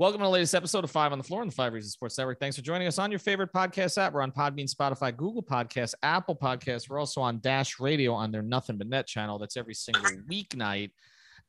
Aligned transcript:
Welcome 0.00 0.20
to 0.20 0.24
the 0.24 0.30
latest 0.30 0.54
episode 0.54 0.82
of 0.82 0.90
Five 0.90 1.12
on 1.12 1.18
the 1.18 1.24
Floor 1.24 1.42
on 1.42 1.48
the 1.48 1.52
Five 1.54 1.74
Reasons 1.74 1.92
Sports 1.92 2.16
Network. 2.16 2.40
Thanks 2.40 2.56
for 2.56 2.62
joining 2.62 2.88
us 2.88 2.98
on 2.98 3.10
your 3.10 3.18
favorite 3.18 3.52
podcast 3.52 3.98
app. 3.98 4.14
We're 4.14 4.22
on 4.22 4.32
Podbean, 4.32 4.66
Spotify, 4.66 5.14
Google 5.14 5.42
Podcasts, 5.42 5.92
Apple 6.02 6.34
Podcasts. 6.34 6.88
We're 6.88 6.98
also 6.98 7.20
on 7.20 7.38
Dash 7.40 7.78
Radio 7.78 8.14
on 8.14 8.32
their 8.32 8.40
Nothing 8.40 8.78
But 8.78 8.86
Net 8.86 9.06
channel. 9.06 9.38
That's 9.38 9.58
every 9.58 9.74
single 9.74 10.02
weeknight 10.26 10.92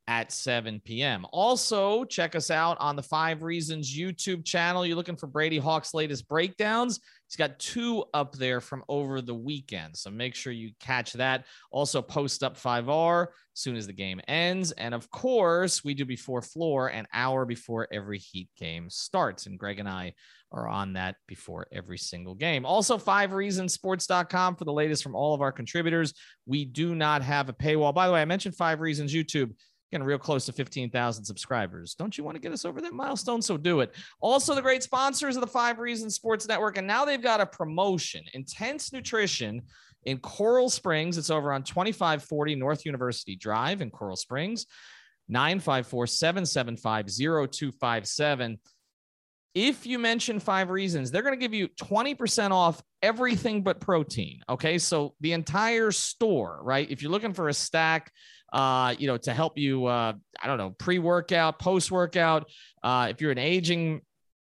at 0.10 0.34
7 0.34 0.82
p.m. 0.84 1.26
Also, 1.32 2.04
check 2.04 2.36
us 2.36 2.52
out 2.52 2.76
on 2.82 2.98
the 2.98 3.04
Five 3.04 3.42
Reasons 3.42 3.98
YouTube 3.98 4.44
channel. 4.44 4.86
You're 4.86 4.98
looking 4.98 5.16
for 5.16 5.28
Brady 5.28 5.58
Hawk's 5.58 5.94
latest 5.94 6.28
breakdowns. 6.28 7.00
He's 7.32 7.38
got 7.38 7.60
two 7.60 8.04
up 8.14 8.34
there 8.34 8.60
from 8.60 8.84
over 8.90 9.22
the 9.22 9.34
weekend. 9.34 9.96
So 9.96 10.12
make 10.12 10.36
sure 10.36 10.52
you 10.52 10.72
catch 10.82 11.14
that. 11.14 11.46
Also, 11.72 12.02
post 12.02 12.44
up 12.44 12.58
5R 12.58 13.28
as 13.28 13.28
soon 13.54 13.78
as 13.78 13.88
the 13.88 13.94
game 13.94 14.20
ends. 14.28 14.74
And 14.74 14.94
of 14.94 15.10
course, 15.12 15.82
we 15.82 15.94
do 15.94 16.04
before 16.04 16.42
floor 16.42 16.90
an 16.90 17.08
hour 17.14 17.46
before 17.46 17.88
every 17.90 18.18
Heat 18.18 18.50
game 18.58 18.90
starts. 18.90 19.46
And 19.46 19.58
Greg 19.58 19.80
and 19.80 19.88
I 19.88 20.14
are 20.52 20.68
on 20.68 20.92
that 20.94 21.16
before 21.26 21.68
every 21.72 21.98
single 21.98 22.36
game. 22.36 22.66
Also, 22.66 22.98
five 22.98 23.30
reasonsports.com 23.30 24.58
for 24.58 24.66
the 24.66 24.74
latest 24.74 25.02
from 25.02 25.16
all 25.16 25.34
of 25.34 25.40
our 25.40 25.54
contributors. 25.54 26.14
We 26.46 26.66
do 26.66 26.96
not 26.96 27.22
have 27.22 27.48
a 27.48 27.54
paywall. 27.54 27.94
By 27.94 28.08
the 28.08 28.14
way, 28.14 28.22
I 28.22 28.26
mentioned 28.26 28.58
five 28.58 28.82
reasons 28.82 29.14
YouTube 29.14 29.54
getting 29.92 30.06
real 30.06 30.18
close 30.18 30.46
to 30.46 30.54
15,000 30.54 31.26
subscribers. 31.26 31.94
Don't 31.96 32.18
you 32.18 32.24
want 32.24 32.36
to 32.36 32.42
get 32.42 32.54
us 32.54 32.66
over 32.66 32.80
that 32.82 32.94
milestone? 32.94 33.42
So 33.42 33.58
do 33.58 33.82
it. 33.82 33.94
Also, 34.22 34.56
the 34.56 34.62
great 34.62 34.84
sponsors 34.84 35.36
of 35.36 35.42
the 35.42 35.48
Five 35.48 35.80
Reasons 35.80 36.16
Sports 36.16 36.48
Network. 36.48 36.78
And 36.78 36.88
now 36.88 37.06
they've 37.06 37.22
got 37.22 37.42
a 37.42 37.46
promotion 37.46 38.24
Intense 38.34 38.94
Nutrition 38.94 39.62
in 40.06 40.18
Coral 40.20 40.70
Springs. 40.70 41.18
It's 41.18 41.30
over 41.30 41.52
on 41.52 41.64
2540 41.64 42.56
North 42.56 42.86
University 42.86 43.36
Drive 43.36 43.82
in 43.82 43.92
Coral 43.92 44.16
Springs, 44.16 44.66
954 45.28 46.08
775 46.08 47.06
0257. 47.52 48.60
If 49.54 49.86
you 49.86 50.00
mention 50.00 50.40
five 50.40 50.70
reasons, 50.70 51.12
they're 51.12 51.24
going 51.24 51.38
to 51.38 51.40
give 51.40 51.54
you 51.54 51.68
20% 51.82 52.52
off 52.52 52.82
everything 53.02 53.64
but 53.64 53.82
protein. 53.82 54.42
Okay. 54.50 54.78
So 54.78 55.14
the 55.20 55.34
entire 55.34 55.92
store, 55.92 56.60
right? 56.64 56.90
If 56.90 57.02
you're 57.02 57.12
looking 57.12 57.34
for 57.34 57.50
a 57.50 57.54
stack, 57.54 58.12
uh, 58.54 58.96
you 58.98 59.08
know, 59.08 59.18
to 59.18 59.34
help 59.34 59.58
you, 59.58 59.86
uh, 59.86 60.14
I 60.42 60.48
don't 60.48 60.58
know, 60.58 60.72
pre 60.72 61.00
workout, 61.00 61.60
post 61.60 61.92
workout. 61.92 62.50
Uh, 62.84 63.08
if 63.10 63.22
you're 63.22 63.32
an 63.32 63.38
aging 63.38 64.02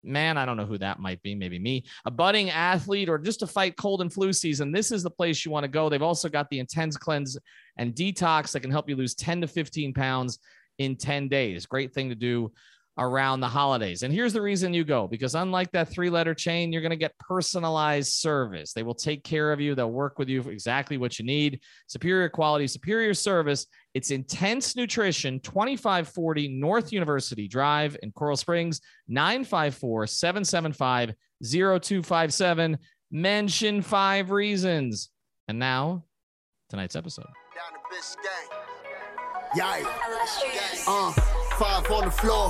man, 0.03 0.37
I 0.37 0.45
don't 0.45 0.57
know 0.57 0.65
who 0.65 0.77
that 0.77 0.99
might 0.99 1.21
be, 1.23 1.35
maybe 1.35 1.59
me, 1.59 1.85
a 2.05 2.11
budding 2.11 2.49
athlete, 2.49 3.09
or 3.09 3.17
just 3.17 3.39
to 3.39 3.47
fight 3.47 3.75
cold 3.77 4.01
and 4.01 4.11
flu 4.11 4.31
season, 4.33 4.71
this 4.71 4.91
is 4.91 5.03
the 5.03 5.09
place 5.09 5.43
you 5.43 5.51
want 5.51 5.63
to 5.63 5.69
go. 5.69 5.89
They've 5.89 6.01
also 6.01 6.29
got 6.29 6.49
the 6.49 6.59
intense 6.59 6.97
cleanse 6.97 7.37
and 7.77 7.93
detox 7.95 8.51
that 8.51 8.59
can 8.61 8.71
help 8.71 8.87
you 8.89 8.95
lose 8.95 9.15
10 9.15 9.41
to 9.41 9.47
15 9.47 9.93
pounds 9.93 10.39
in 10.77 10.95
10 10.95 11.27
days. 11.27 11.65
Great 11.65 11.93
thing 11.93 12.09
to 12.09 12.15
do 12.15 12.51
around 12.97 13.41
the 13.41 13.47
holidays. 13.47 14.03
And 14.03 14.13
here's 14.13 14.33
the 14.33 14.41
reason 14.41 14.73
you 14.73 14.83
go 14.85 15.07
because 15.07 15.35
unlike 15.35 15.71
that 15.71 15.89
three 15.89 16.09
letter 16.09 16.33
chain, 16.33 16.71
you're 16.71 16.81
going 16.81 16.91
to 16.91 16.95
get 16.95 17.17
personalized 17.19 18.13
service. 18.13 18.73
They 18.73 18.83
will 18.83 18.95
take 18.95 19.23
care 19.23 19.51
of 19.51 19.59
you, 19.59 19.75
they'll 19.75 19.91
work 19.91 20.17
with 20.17 20.29
you 20.29 20.43
for 20.43 20.51
exactly 20.51 20.97
what 20.97 21.19
you 21.19 21.25
need. 21.25 21.61
Superior 21.87 22.29
quality, 22.29 22.67
superior 22.67 23.13
service. 23.13 23.67
It's 23.93 24.11
intense 24.11 24.75
nutrition, 24.75 25.39
2540 25.41 26.47
North 26.49 26.91
University 26.91 27.47
Drive 27.47 27.97
in 28.03 28.11
Coral 28.11 28.37
Springs, 28.37 28.81
954 29.07 30.07
775 30.07 31.13
0257. 31.43 32.77
Mention 33.11 33.81
five 33.81 34.31
reasons. 34.31 35.09
And 35.47 35.59
now, 35.59 36.05
tonight's 36.69 36.95
episode. 36.95 37.27
Yeah. 39.55 39.85
Uh, 40.87 41.11
five 41.57 41.89
on 41.89 42.05
the 42.05 42.11
floor, 42.11 42.49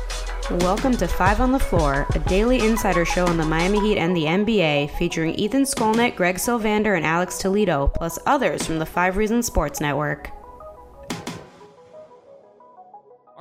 Welcome 0.59 0.97
to 0.97 1.07
Five 1.07 1.39
on 1.39 1.53
the 1.53 1.59
Floor, 1.59 2.05
a 2.13 2.19
daily 2.19 2.59
insider 2.59 3.05
show 3.05 3.25
on 3.25 3.37
the 3.37 3.45
Miami 3.45 3.79
Heat 3.79 3.97
and 3.97 4.13
the 4.13 4.25
NBA, 4.25 4.91
featuring 4.97 5.33
Ethan 5.35 5.63
Skolnick, 5.63 6.17
Greg 6.17 6.35
Sylvander, 6.35 6.97
and 6.97 7.05
Alex 7.05 7.37
Toledo, 7.37 7.87
plus 7.87 8.19
others 8.25 8.65
from 8.67 8.77
the 8.77 8.85
Five 8.85 9.15
Reasons 9.15 9.45
Sports 9.45 9.79
Network. 9.79 10.29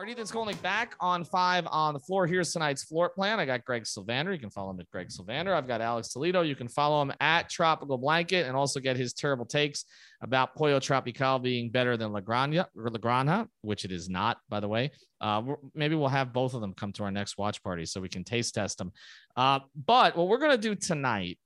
Right, 0.01 0.09
Ethan 0.09 0.25
Skolnick 0.25 0.63
back 0.63 0.95
on 0.99 1.25
five 1.25 1.67
on 1.71 1.93
the 1.93 2.01
floor. 2.01 2.27
Here's 2.27 2.55
tonight's 2.55 2.83
floor 2.83 3.11
plan. 3.11 3.39
I 3.39 3.45
got 3.45 3.67
Greg 3.67 3.83
Sylvander. 3.83 4.33
You 4.33 4.39
can 4.39 4.49
follow 4.49 4.71
him 4.71 4.81
at 4.81 4.89
Greg 4.89 5.09
Sylvander. 5.09 5.53
I've 5.53 5.69
got 5.69 5.83
Alex 5.83 6.09
Toledo. 6.09 6.41
You 6.41 6.57
can 6.57 6.69
follow 6.69 7.03
him 7.03 7.13
at 7.21 7.51
Tropical 7.51 7.99
Blanket 7.99 8.47
and 8.47 8.57
also 8.57 8.81
get 8.81 8.97
his 8.97 9.13
terrible 9.13 9.45
takes 9.45 9.85
about 10.23 10.55
Pollo 10.55 10.81
Tropical 10.81 11.39
being 11.39 11.69
better 11.69 11.99
than 11.99 12.15
La 12.15 12.23
Granja, 12.23 12.65
La 12.75 13.45
which 13.61 13.85
it 13.85 13.93
is 13.93 14.09
not, 14.09 14.39
by 14.49 14.59
the 14.59 14.69
way. 14.69 14.91
Uh, 15.21 15.43
maybe 15.75 15.95
we'll 15.95 16.09
have 16.09 16.33
both 16.33 16.55
of 16.55 16.63
them 16.63 16.73
come 16.73 16.95
to 16.95 17.03
our 17.03 17.11
next 17.11 17.37
watch 17.37 17.63
party 17.63 17.85
so 17.85 18.01
we 18.01 18.09
can 18.09 18.25
taste 18.25 18.55
test 18.55 18.79
them. 18.79 18.93
Uh, 19.37 19.59
but 19.85 20.17
what 20.17 20.29
we're 20.29 20.39
going 20.39 20.51
to 20.51 20.57
do 20.57 20.75
tonight 20.75 21.39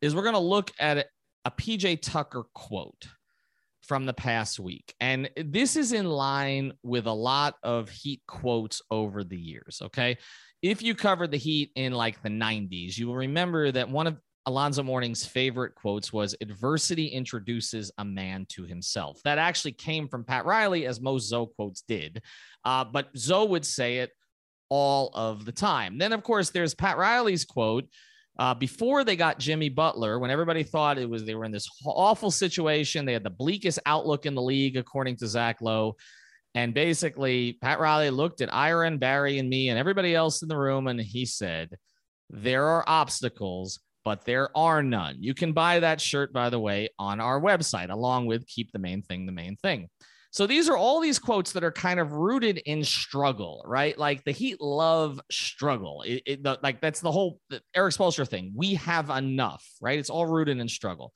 is 0.00 0.14
we're 0.14 0.22
going 0.22 0.32
to 0.32 0.38
look 0.38 0.72
at 0.80 1.06
a 1.44 1.50
PJ 1.50 2.00
Tucker 2.00 2.44
quote 2.54 3.08
from 3.86 4.06
the 4.06 4.12
past 4.12 4.58
week. 4.58 4.94
And 5.00 5.30
this 5.36 5.76
is 5.76 5.92
in 5.92 6.06
line 6.06 6.72
with 6.82 7.06
a 7.06 7.12
lot 7.12 7.54
of 7.62 7.88
Heat 7.88 8.22
quotes 8.26 8.82
over 8.90 9.24
the 9.24 9.38
years. 9.38 9.80
Okay. 9.82 10.18
If 10.62 10.82
you 10.82 10.94
covered 10.94 11.30
the 11.30 11.36
Heat 11.36 11.70
in 11.76 11.92
like 11.92 12.22
the 12.22 12.28
90s, 12.28 12.98
you 12.98 13.06
will 13.06 13.16
remember 13.16 13.70
that 13.70 13.88
one 13.88 14.06
of 14.06 14.18
Alonzo 14.46 14.82
Mourning's 14.84 15.26
favorite 15.26 15.74
quotes 15.74 16.12
was 16.12 16.36
adversity 16.40 17.06
introduces 17.08 17.90
a 17.98 18.04
man 18.04 18.46
to 18.50 18.62
himself. 18.62 19.20
That 19.24 19.38
actually 19.38 19.72
came 19.72 20.08
from 20.08 20.24
Pat 20.24 20.46
Riley, 20.46 20.86
as 20.86 21.00
most 21.00 21.28
Zoe 21.28 21.48
quotes 21.56 21.82
did. 21.82 22.22
Uh, 22.64 22.84
but 22.84 23.08
Zoe 23.16 23.48
would 23.48 23.66
say 23.66 23.98
it 23.98 24.12
all 24.68 25.10
of 25.14 25.44
the 25.44 25.52
time. 25.52 25.98
Then, 25.98 26.12
of 26.12 26.22
course, 26.22 26.50
there's 26.50 26.74
Pat 26.74 26.96
Riley's 26.96 27.44
quote 27.44 27.88
uh, 28.38 28.54
before 28.54 29.02
they 29.02 29.16
got 29.16 29.38
Jimmy 29.38 29.68
Butler, 29.68 30.18
when 30.18 30.30
everybody 30.30 30.62
thought 30.62 30.98
it 30.98 31.08
was 31.08 31.24
they 31.24 31.34
were 31.34 31.44
in 31.44 31.52
this 31.52 31.68
awful 31.86 32.30
situation, 32.30 33.04
they 33.04 33.14
had 33.14 33.24
the 33.24 33.30
bleakest 33.30 33.78
outlook 33.86 34.26
in 34.26 34.34
the 34.34 34.42
league, 34.42 34.76
according 34.76 35.16
to 35.16 35.26
Zach 35.26 35.60
Lowe. 35.60 35.96
And 36.54 36.74
basically, 36.74 37.54
Pat 37.62 37.80
Riley 37.80 38.10
looked 38.10 38.40
at 38.40 38.52
Ira, 38.52 38.90
Barry, 38.92 39.38
and 39.38 39.48
me, 39.48 39.68
and 39.68 39.78
everybody 39.78 40.14
else 40.14 40.42
in 40.42 40.48
the 40.48 40.56
room, 40.56 40.86
and 40.86 41.00
he 41.00 41.24
said, 41.24 41.76
There 42.30 42.66
are 42.66 42.84
obstacles, 42.86 43.80
but 44.04 44.24
there 44.24 44.56
are 44.56 44.82
none. 44.82 45.16
You 45.18 45.34
can 45.34 45.52
buy 45.52 45.80
that 45.80 46.00
shirt, 46.00 46.32
by 46.32 46.50
the 46.50 46.60
way, 46.60 46.90
on 46.98 47.20
our 47.20 47.40
website, 47.40 47.90
along 47.90 48.26
with 48.26 48.46
Keep 48.46 48.72
the 48.72 48.78
Main 48.78 49.02
Thing 49.02 49.26
the 49.26 49.32
Main 49.32 49.56
Thing. 49.56 49.88
So 50.36 50.46
these 50.46 50.68
are 50.68 50.76
all 50.76 51.00
these 51.00 51.18
quotes 51.18 51.52
that 51.52 51.64
are 51.64 51.72
kind 51.72 51.98
of 51.98 52.12
rooted 52.12 52.58
in 52.66 52.84
struggle, 52.84 53.62
right? 53.64 53.96
Like 53.96 54.22
the 54.24 54.32
Heat 54.32 54.60
love 54.60 55.18
struggle. 55.30 56.02
It, 56.02 56.22
it 56.26 56.42
the, 56.42 56.58
like 56.62 56.82
that's 56.82 57.00
the 57.00 57.10
whole 57.10 57.40
the 57.48 57.62
Erik 57.74 57.94
Spoelstra 57.94 58.28
thing. 58.28 58.52
We 58.54 58.74
have 58.74 59.08
enough, 59.08 59.66
right? 59.80 59.98
It's 59.98 60.10
all 60.10 60.26
rooted 60.26 60.58
in 60.58 60.68
struggle. 60.68 61.14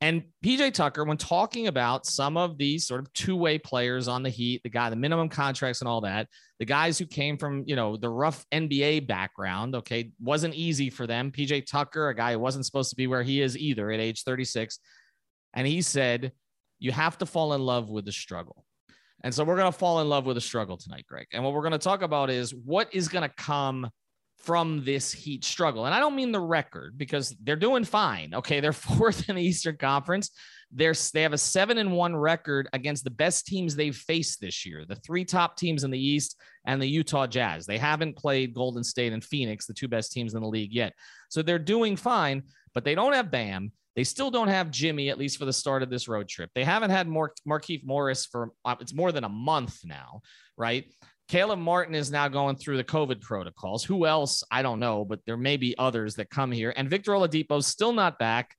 And 0.00 0.24
PJ 0.44 0.74
Tucker, 0.74 1.04
when 1.04 1.18
talking 1.18 1.68
about 1.68 2.04
some 2.04 2.36
of 2.36 2.58
these 2.58 2.84
sort 2.84 3.00
of 3.00 3.12
two-way 3.12 3.60
players 3.60 4.08
on 4.08 4.24
the 4.24 4.28
Heat, 4.28 4.60
the 4.64 4.70
guy, 4.70 4.90
the 4.90 4.96
minimum 4.96 5.28
contracts 5.28 5.80
and 5.80 5.86
all 5.86 6.00
that, 6.00 6.26
the 6.58 6.64
guys 6.64 6.98
who 6.98 7.06
came 7.06 7.38
from, 7.38 7.62
you 7.64 7.76
know, 7.76 7.96
the 7.96 8.10
rough 8.10 8.44
NBA 8.50 9.06
background, 9.06 9.76
okay, 9.76 10.10
wasn't 10.20 10.54
easy 10.54 10.90
for 10.90 11.06
them. 11.06 11.30
PJ 11.30 11.66
Tucker, 11.66 12.08
a 12.08 12.14
guy 12.16 12.32
who 12.32 12.40
wasn't 12.40 12.66
supposed 12.66 12.90
to 12.90 12.96
be 12.96 13.06
where 13.06 13.22
he 13.22 13.40
is 13.40 13.56
either 13.56 13.88
at 13.92 14.00
age 14.00 14.24
36. 14.24 14.80
And 15.54 15.64
he 15.64 15.80
said, 15.80 16.32
you 16.78 16.92
have 16.92 17.18
to 17.18 17.26
fall 17.26 17.54
in 17.54 17.60
love 17.60 17.90
with 17.90 18.04
the 18.04 18.12
struggle. 18.12 18.64
And 19.22 19.34
so 19.34 19.44
we're 19.44 19.56
going 19.56 19.72
to 19.72 19.78
fall 19.78 20.00
in 20.00 20.08
love 20.08 20.26
with 20.26 20.36
the 20.36 20.40
struggle 20.40 20.76
tonight, 20.76 21.06
Greg. 21.08 21.26
And 21.32 21.42
what 21.42 21.52
we're 21.52 21.62
going 21.62 21.72
to 21.72 21.78
talk 21.78 22.02
about 22.02 22.30
is 22.30 22.54
what 22.54 22.94
is 22.94 23.08
going 23.08 23.28
to 23.28 23.34
come 23.34 23.90
from 24.38 24.84
this 24.84 25.12
Heat 25.12 25.44
struggle. 25.44 25.86
And 25.86 25.94
I 25.94 25.98
don't 25.98 26.14
mean 26.14 26.30
the 26.30 26.40
record 26.40 26.96
because 26.96 27.34
they're 27.42 27.56
doing 27.56 27.84
fine. 27.84 28.34
Okay. 28.34 28.60
They're 28.60 28.72
fourth 28.72 29.28
in 29.28 29.36
the 29.36 29.42
Eastern 29.42 29.76
Conference. 29.76 30.30
They're, 30.72 30.94
they 31.14 31.22
have 31.22 31.32
a 31.32 31.38
seven 31.38 31.78
and 31.78 31.92
one 31.92 32.14
record 32.14 32.68
against 32.72 33.04
the 33.04 33.10
best 33.10 33.46
teams 33.46 33.74
they've 33.74 33.96
faced 33.96 34.40
this 34.40 34.66
year, 34.66 34.84
the 34.86 34.96
three 34.96 35.24
top 35.24 35.56
teams 35.56 35.84
in 35.84 35.90
the 35.90 35.98
East 35.98 36.40
and 36.66 36.82
the 36.82 36.86
Utah 36.86 37.26
Jazz. 37.26 37.66
They 37.66 37.78
haven't 37.78 38.16
played 38.16 38.52
Golden 38.54 38.84
State 38.84 39.12
and 39.12 39.24
Phoenix, 39.24 39.66
the 39.66 39.74
two 39.74 39.88
best 39.88 40.12
teams 40.12 40.34
in 40.34 40.42
the 40.42 40.48
league 40.48 40.72
yet. 40.72 40.92
So 41.30 41.40
they're 41.40 41.58
doing 41.58 41.96
fine, 41.96 42.42
but 42.74 42.84
they 42.84 42.94
don't 42.94 43.14
have 43.14 43.30
Bam. 43.30 43.72
They 43.96 44.04
still 44.04 44.30
don't 44.30 44.48
have 44.48 44.70
Jimmy, 44.70 45.08
at 45.08 45.18
least 45.18 45.38
for 45.38 45.46
the 45.46 45.52
start 45.52 45.82
of 45.82 45.88
this 45.88 46.06
road 46.06 46.28
trip. 46.28 46.50
They 46.54 46.64
haven't 46.64 46.90
had 46.90 47.08
Mar- 47.08 47.32
Markieff 47.48 47.84
Morris 47.84 48.26
for 48.26 48.52
uh, 48.64 48.76
it's 48.78 48.94
more 48.94 49.10
than 49.10 49.24
a 49.24 49.28
month 49.28 49.80
now, 49.84 50.20
right? 50.56 50.84
Caleb 51.28 51.58
Martin 51.58 51.94
is 51.94 52.10
now 52.10 52.28
going 52.28 52.56
through 52.56 52.76
the 52.76 52.84
COVID 52.84 53.20
protocols. 53.20 53.82
Who 53.82 54.06
else? 54.06 54.44
I 54.50 54.62
don't 54.62 54.78
know, 54.78 55.04
but 55.04 55.20
there 55.26 55.36
may 55.36 55.56
be 55.56 55.76
others 55.76 56.14
that 56.16 56.30
come 56.30 56.52
here. 56.52 56.72
And 56.76 56.88
Victor 56.88 57.12
Oladipo's 57.12 57.66
still 57.66 57.92
not 57.92 58.18
back. 58.18 58.54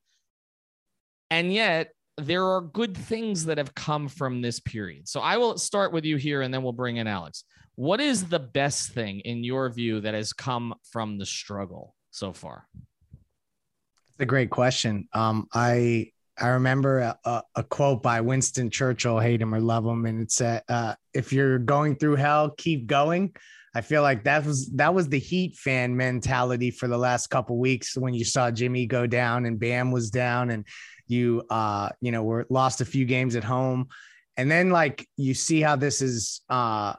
And 1.29 1.53
yet, 1.53 1.91
there 2.17 2.45
are 2.45 2.61
good 2.61 2.97
things 2.97 3.45
that 3.45 3.59
have 3.59 3.75
come 3.75 4.07
from 4.07 4.41
this 4.41 4.59
period. 4.59 5.07
So 5.07 5.19
I 5.19 5.37
will 5.37 5.57
start 5.57 5.93
with 5.93 6.03
you 6.03 6.17
here 6.17 6.41
and 6.41 6.53
then 6.53 6.63
we'll 6.63 6.73
bring 6.73 6.97
in 6.97 7.07
Alex. 7.07 7.43
What 7.75 8.01
is 8.01 8.25
the 8.25 8.39
best 8.39 8.91
thing 8.91 9.19
in 9.19 9.43
your 9.43 9.69
view 9.69 10.01
that 10.01 10.15
has 10.15 10.33
come 10.33 10.73
from 10.91 11.19
the 11.19 11.27
struggle 11.27 11.95
so 12.09 12.33
far? 12.33 12.65
It's 14.17 14.23
a 14.23 14.25
great 14.25 14.49
question. 14.49 15.07
Um, 15.13 15.47
I 15.53 16.11
I 16.39 16.47
remember 16.47 16.99
a, 17.01 17.19
a, 17.23 17.43
a, 17.57 17.63
quote 17.63 18.01
by 18.01 18.19
Winston 18.19 18.71
Churchill, 18.71 19.19
hate 19.19 19.39
him 19.43 19.53
or 19.53 19.59
love 19.59 19.85
him, 19.85 20.07
and 20.07 20.19
it 20.19 20.31
said, 20.31 20.63
uh, 20.67 20.95
"If 21.13 21.31
you're 21.31 21.59
going 21.59 21.97
through 21.97 22.15
hell, 22.15 22.49
keep 22.49 22.87
going." 22.87 23.35
I 23.75 23.81
feel 23.81 24.01
like 24.01 24.23
that 24.23 24.43
was 24.43 24.71
that 24.71 24.91
was 24.91 25.07
the 25.07 25.19
Heat 25.19 25.55
fan 25.55 25.95
mentality 25.95 26.71
for 26.71 26.87
the 26.87 26.97
last 26.97 27.27
couple 27.27 27.59
weeks 27.59 27.95
when 27.95 28.15
you 28.15 28.25
saw 28.25 28.49
Jimmy 28.49 28.87
go 28.87 29.05
down 29.05 29.45
and 29.45 29.59
Bam 29.59 29.91
was 29.91 30.09
down, 30.09 30.49
and 30.49 30.65
you 31.05 31.43
uh 31.51 31.89
you 32.01 32.11
know 32.11 32.23
were 32.23 32.47
lost 32.49 32.81
a 32.81 32.85
few 32.85 33.05
games 33.05 33.35
at 33.35 33.43
home, 33.43 33.87
and 34.35 34.49
then 34.49 34.71
like 34.71 35.07
you 35.15 35.35
see 35.35 35.61
how 35.61 35.75
this 35.75 36.01
is 36.01 36.41
uh 36.49 36.95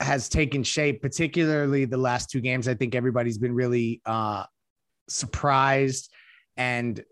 has 0.00 0.30
taken 0.30 0.62
shape, 0.62 1.02
particularly 1.02 1.84
the 1.84 1.98
last 1.98 2.30
two 2.30 2.40
games. 2.40 2.66
I 2.66 2.72
think 2.72 2.94
everybody's 2.94 3.36
been 3.36 3.52
really 3.52 4.00
uh 4.06 4.44
surprised 5.06 6.10
and 6.60 7.02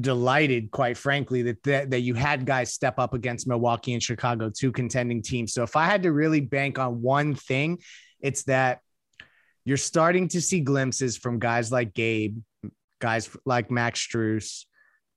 delighted, 0.00 0.70
quite 0.70 0.96
frankly, 0.96 1.42
that, 1.42 1.62
that 1.64 1.90
that 1.90 2.00
you 2.00 2.14
had 2.14 2.46
guys 2.46 2.72
step 2.72 2.98
up 2.98 3.12
against 3.12 3.46
Milwaukee 3.46 3.92
and 3.92 4.02
Chicago, 4.02 4.50
two 4.50 4.72
contending 4.72 5.22
teams. 5.22 5.52
So 5.52 5.62
if 5.62 5.76
I 5.76 5.84
had 5.84 6.02
to 6.04 6.12
really 6.12 6.40
bank 6.40 6.78
on 6.78 7.02
one 7.02 7.34
thing, 7.34 7.78
it's 8.20 8.44
that 8.44 8.80
you're 9.66 9.76
starting 9.76 10.28
to 10.28 10.40
see 10.40 10.60
glimpses 10.60 11.18
from 11.18 11.38
guys 11.38 11.70
like 11.70 11.92
Gabe, 11.92 12.38
guys 12.98 13.28
like 13.44 13.70
Max 13.70 14.00
Strus, 14.00 14.64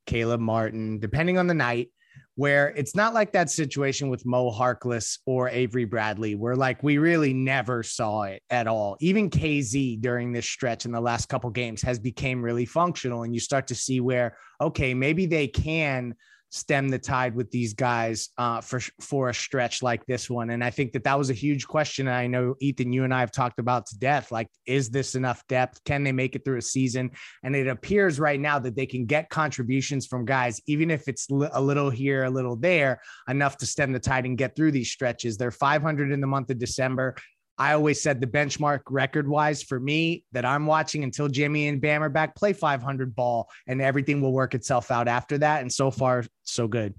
Caleb 0.05 0.41
Martin, 0.41 0.99
depending 0.99 1.37
on 1.37 1.47
the 1.47 1.53
night, 1.53 1.89
where 2.39 2.69
it's 2.77 2.95
not 2.95 3.13
like 3.13 3.33
that 3.33 3.49
situation 3.49 4.07
with 4.07 4.25
Mo 4.25 4.49
Harkless 4.49 5.19
or 5.25 5.49
Avery 5.49 5.83
Bradley, 5.83 6.35
where 6.35 6.55
like 6.55 6.81
we 6.81 6.97
really 6.97 7.33
never 7.33 7.83
saw 7.83 8.21
it 8.21 8.41
at 8.49 8.65
all. 8.65 8.95
Even 9.01 9.29
KZ 9.29 9.99
during 9.99 10.31
this 10.31 10.45
stretch 10.45 10.85
in 10.85 10.93
the 10.93 11.01
last 11.01 11.27
couple 11.27 11.49
games 11.49 11.81
has 11.81 11.99
became 11.99 12.41
really 12.41 12.65
functional, 12.65 13.23
and 13.23 13.33
you 13.33 13.41
start 13.41 13.67
to 13.67 13.75
see 13.75 13.99
where 13.99 14.37
okay, 14.61 14.93
maybe 14.93 15.25
they 15.25 15.49
can 15.49 16.15
stem 16.49 16.89
the 16.89 16.99
tide 16.99 17.35
with 17.35 17.51
these 17.51 17.73
guys 17.73 18.29
uh, 18.37 18.59
for 18.61 18.79
for 18.99 19.29
a 19.29 19.33
stretch 19.33 19.83
like 19.83 20.05
this 20.05 20.29
one. 20.29 20.49
And 20.49 20.63
I 20.63 20.69
think 20.69 20.93
that 20.93 21.03
that 21.03 21.17
was 21.17 21.29
a 21.29 21.33
huge 21.33 21.67
question. 21.67 22.07
I 22.07 22.27
know 22.27 22.55
Ethan, 22.59 22.91
you 22.91 23.03
and 23.03 23.13
I 23.13 23.19
have 23.19 23.31
talked 23.31 23.59
about 23.59 23.85
to 23.87 23.99
death. 23.99 24.31
Like, 24.31 24.47
is 24.65 24.89
this 24.89 25.15
enough 25.15 25.45
depth? 25.47 25.83
Can 25.83 26.03
they 26.03 26.11
make 26.11 26.35
it 26.35 26.43
through 26.43 26.57
a 26.57 26.61
season? 26.61 27.11
And 27.43 27.55
it 27.55 27.67
appears 27.67 28.19
right 28.19 28.39
now 28.39 28.59
that 28.59 28.75
they 28.75 28.85
can 28.85 29.05
get 29.05 29.29
contributions 29.29 30.07
from 30.07 30.25
guys, 30.25 30.59
even 30.67 30.89
if 30.89 31.07
it's 31.07 31.29
a 31.29 31.61
little 31.61 31.89
here, 31.89 32.23
a 32.23 32.29
little 32.29 32.55
there, 32.55 33.01
enough 33.27 33.57
to 33.57 33.65
stem 33.65 33.91
the 33.91 33.99
tide 33.99 34.25
and 34.25 34.37
get 34.37 34.55
through 34.55 34.71
these 34.71 34.91
stretches. 34.91 35.37
They're 35.37 35.51
500 35.51 36.11
in 36.11 36.21
the 36.21 36.27
month 36.27 36.49
of 36.49 36.57
December. 36.57 37.15
I 37.59 37.73
always 37.73 38.01
said 38.01 38.21
the 38.21 38.27
benchmark 38.27 38.83
record 38.89 39.27
wise 39.27 39.61
for 39.61 39.81
me 39.81 40.23
that 40.31 40.45
I'm 40.45 40.65
watching 40.65 41.03
until 41.03 41.27
Jimmy 41.27 41.67
and 41.67 41.81
Bam 41.81 42.01
are 42.01 42.09
back, 42.09 42.33
play 42.33 42.53
500 42.53 43.13
ball 43.13 43.49
and 43.67 43.81
everything 43.81 44.21
will 44.21 44.31
work 44.31 44.55
itself 44.55 44.91
out 44.91 45.09
after 45.09 45.37
that. 45.39 45.61
And 45.61 45.71
so 45.71 45.91
far, 45.91 46.23
so 46.43 46.69
good. 46.69 46.93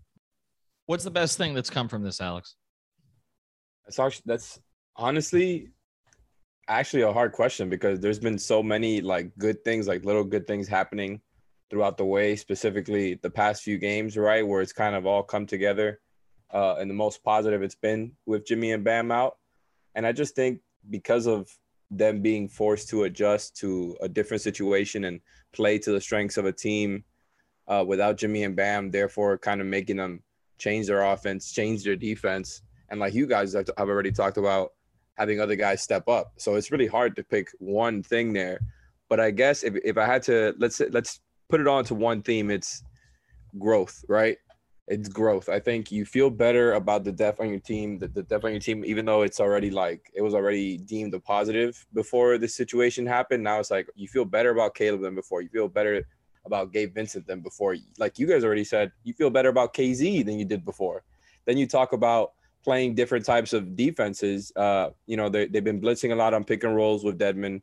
What's 0.85 1.03
the 1.03 1.11
best 1.11 1.39
thing 1.39 1.55
that's 1.55 1.71
come 1.71 1.89
from 1.89 2.03
this, 2.03 2.21
Alex? 2.21 2.57
That's 3.87 3.99
actually, 3.99 4.25
that's 4.27 4.61
honestly 4.97 5.69
actually 6.69 7.03
a 7.03 7.12
hard 7.12 7.33
question 7.33 7.71
because 7.71 7.99
there's 7.99 8.19
been 8.19 8.39
so 8.39 8.62
many 8.62 9.01
like 9.01 9.33
good 9.39 9.65
things, 9.65 9.89
like 9.89 10.05
little 10.05 10.25
good 10.25 10.47
things 10.47 10.69
happening 10.69 11.23
throughout 11.71 11.97
the 11.97 12.05
way, 12.05 12.37
specifically 12.37 13.15
the 13.23 13.31
past 13.31 13.62
few 13.62 13.79
games, 13.79 14.15
right? 14.19 14.47
Where 14.47 14.61
it's 14.61 14.75
kind 14.75 14.95
of 14.95 15.07
all 15.07 15.23
come 15.23 15.47
together. 15.47 16.01
Uh, 16.53 16.75
and 16.75 16.91
the 16.91 16.95
most 16.95 17.25
positive 17.25 17.62
it's 17.62 17.77
been 17.77 18.12
with 18.27 18.45
Jimmy 18.45 18.73
and 18.73 18.85
Bam 18.85 19.11
out 19.11 19.37
and 19.94 20.06
I 20.06 20.12
just 20.12 20.34
think 20.34 20.60
because 20.88 21.26
of 21.26 21.48
them 21.90 22.22
being 22.22 22.48
forced 22.48 22.88
to 22.90 23.04
adjust 23.04 23.56
to 23.56 23.96
a 24.00 24.08
different 24.08 24.42
situation 24.42 25.04
and 25.04 25.20
play 25.52 25.78
to 25.78 25.92
the 25.92 26.00
strengths 26.00 26.37
of 26.37 26.46
a 26.46 26.52
team 26.52 27.04
uh, 27.66 27.84
without 27.87 28.16
Jimmy 28.16 28.44
and 28.44 28.54
Bam, 28.54 28.90
therefore 28.90 29.38
kind 29.38 29.60
of 29.60 29.66
making 29.66 29.96
them 29.96 30.22
change 30.58 30.87
their 30.87 31.02
offense, 31.02 31.52
change 31.52 31.82
their 31.82 31.96
defense. 31.96 32.62
And 32.90 33.00
like 33.00 33.14
you 33.14 33.26
guys 33.26 33.54
have 33.54 33.69
already 33.78 34.12
talked 34.12 34.37
about, 34.37 34.72
having 35.16 35.40
other 35.40 35.56
guys 35.56 35.82
step 35.82 36.08
up. 36.08 36.32
So 36.38 36.54
it's 36.54 36.70
really 36.70 36.87
hard 36.87 37.14
to 37.16 37.22
pick 37.22 37.48
one 37.58 38.02
thing 38.02 38.32
there. 38.32 38.60
But 39.08 39.20
I 39.20 39.31
guess 39.31 39.62
if, 39.64 39.75
if 39.84 39.98
I 39.98 40.06
had 40.06 40.22
to 40.25 40.54
let's 40.58 40.81
let's 40.90 41.20
put 41.48 41.60
it 41.60 41.69
on 41.69 41.84
to 41.84 41.94
one 41.94 42.22
theme, 42.22 42.50
it's 42.50 42.82
growth, 43.58 44.04
right? 44.08 44.38
It's 44.90 45.08
growth. 45.08 45.48
I 45.48 45.60
think 45.60 45.92
you 45.92 46.04
feel 46.04 46.31
better 46.31 46.72
about 46.72 47.04
the 47.04 47.12
depth 47.12 47.38
on 47.38 47.48
your 47.48 47.60
team, 47.60 47.96
the, 48.00 48.08
the 48.08 48.25
depth 48.25 48.44
on 48.44 48.50
your 48.50 48.60
team, 48.60 48.84
even 48.84 49.04
though 49.04 49.22
it's 49.22 49.38
already 49.38 49.70
like 49.70 50.10
it 50.12 50.20
was 50.20 50.34
already 50.34 50.78
deemed 50.78 51.14
a 51.14 51.20
positive 51.20 51.87
before 51.94 52.38
this 52.38 52.56
situation 52.56 53.06
happened. 53.06 53.44
Now 53.44 53.60
it's 53.60 53.70
like 53.70 53.88
you 53.94 54.08
feel 54.08 54.25
better 54.25 54.50
about 54.50 54.75
Caleb 54.75 55.02
than 55.02 55.14
before. 55.14 55.42
You 55.42 55.48
feel 55.48 55.69
better 55.69 56.02
about 56.44 56.72
Gabe 56.72 56.92
Vincent 56.92 57.25
than 57.28 57.40
before. 57.40 57.76
Like 57.98 58.19
you 58.19 58.26
guys 58.26 58.42
already 58.42 58.64
said, 58.64 58.90
you 59.04 59.14
feel 59.14 59.31
better 59.31 59.48
about 59.48 59.75
KZ 59.75 60.26
than 60.26 60.40
you 60.40 60.44
did 60.44 60.64
before. 60.64 61.04
Then 61.46 61.56
you 61.56 61.69
talk 61.69 61.92
about 61.92 62.32
playing 62.64 62.96
different 62.96 63.25
types 63.25 63.52
of 63.52 63.76
defenses. 63.76 64.50
Uh, 64.56 64.90
you 65.06 65.16
know, 65.16 65.28
they, 65.28 65.46
they've 65.46 65.62
been 65.62 65.81
blitzing 65.81 66.10
a 66.10 66.16
lot 66.16 66.34
on 66.34 66.42
pick 66.42 66.64
and 66.64 66.75
rolls 66.75 67.04
with 67.04 67.16
Dedmon. 67.16 67.62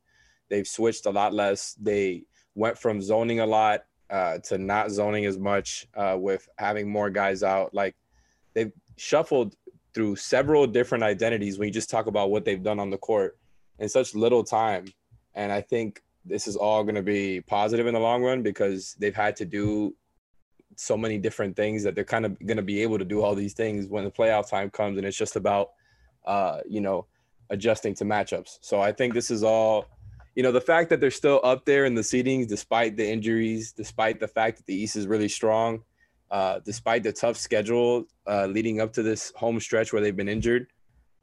They've 0.49 0.67
switched 0.67 1.05
a 1.05 1.11
lot 1.11 1.33
less. 1.33 1.73
They 1.73 2.23
went 2.55 2.77
from 2.77 3.01
zoning 3.01 3.41
a 3.41 3.45
lot 3.45 3.81
uh, 4.09 4.37
to 4.39 4.57
not 4.57 4.91
zoning 4.91 5.25
as 5.25 5.37
much 5.37 5.87
uh, 5.95 6.15
with 6.19 6.47
having 6.57 6.89
more 6.89 7.09
guys 7.09 7.43
out. 7.43 7.73
Like 7.73 7.95
they've 8.53 8.71
shuffled 8.95 9.55
through 9.93 10.15
several 10.15 10.67
different 10.67 11.03
identities 11.03 11.57
when 11.57 11.67
you 11.67 11.73
just 11.73 11.89
talk 11.89 12.07
about 12.07 12.29
what 12.29 12.45
they've 12.45 12.63
done 12.63 12.79
on 12.79 12.89
the 12.89 12.97
court 12.97 13.37
in 13.79 13.89
such 13.89 14.15
little 14.15 14.43
time. 14.43 14.85
And 15.35 15.51
I 15.51 15.61
think 15.61 16.03
this 16.25 16.47
is 16.47 16.55
all 16.55 16.83
going 16.83 16.95
to 16.95 17.03
be 17.03 17.41
positive 17.41 17.87
in 17.87 17.93
the 17.93 17.99
long 17.99 18.23
run 18.23 18.43
because 18.43 18.95
they've 18.99 19.15
had 19.15 19.35
to 19.37 19.45
do 19.45 19.95
so 20.75 20.95
many 20.95 21.17
different 21.17 21.55
things 21.55 21.83
that 21.83 21.95
they're 21.95 22.03
kind 22.03 22.25
of 22.25 22.37
going 22.45 22.57
to 22.57 22.63
be 22.63 22.81
able 22.81 22.99
to 22.99 23.05
do 23.05 23.21
all 23.21 23.33
these 23.33 23.53
things 23.53 23.87
when 23.87 24.03
the 24.03 24.11
playoff 24.11 24.49
time 24.49 24.69
comes 24.69 24.97
and 24.97 25.07
it's 25.07 25.17
just 25.17 25.35
about 25.35 25.71
uh, 26.25 26.59
you 26.67 26.81
know 26.81 27.05
adjusting 27.49 27.95
to 27.95 28.03
matchups 28.03 28.59
so 28.61 28.81
i 28.81 28.91
think 28.91 29.13
this 29.13 29.31
is 29.31 29.43
all 29.43 29.85
you 30.37 30.43
know, 30.43 30.51
the 30.51 30.61
fact 30.61 30.91
that 30.91 31.01
they're 31.01 31.09
still 31.09 31.41
up 31.43 31.65
there 31.65 31.85
in 31.85 31.95
the 31.95 32.03
seedings 32.03 32.47
despite 32.47 32.95
the 32.95 33.09
injuries, 33.09 33.71
despite 33.71 34.19
the 34.19 34.27
fact 34.27 34.57
that 34.57 34.67
the 34.67 34.75
East 34.75 34.95
is 34.95 35.07
really 35.07 35.27
strong, 35.27 35.81
uh, 36.29 36.59
despite 36.63 37.01
the 37.01 37.11
tough 37.11 37.37
schedule 37.37 38.05
uh, 38.27 38.45
leading 38.45 38.79
up 38.79 38.93
to 38.93 39.01
this 39.01 39.33
home 39.35 39.59
stretch 39.59 39.91
where 39.91 39.99
they've 39.99 40.15
been 40.15 40.29
injured, 40.29 40.67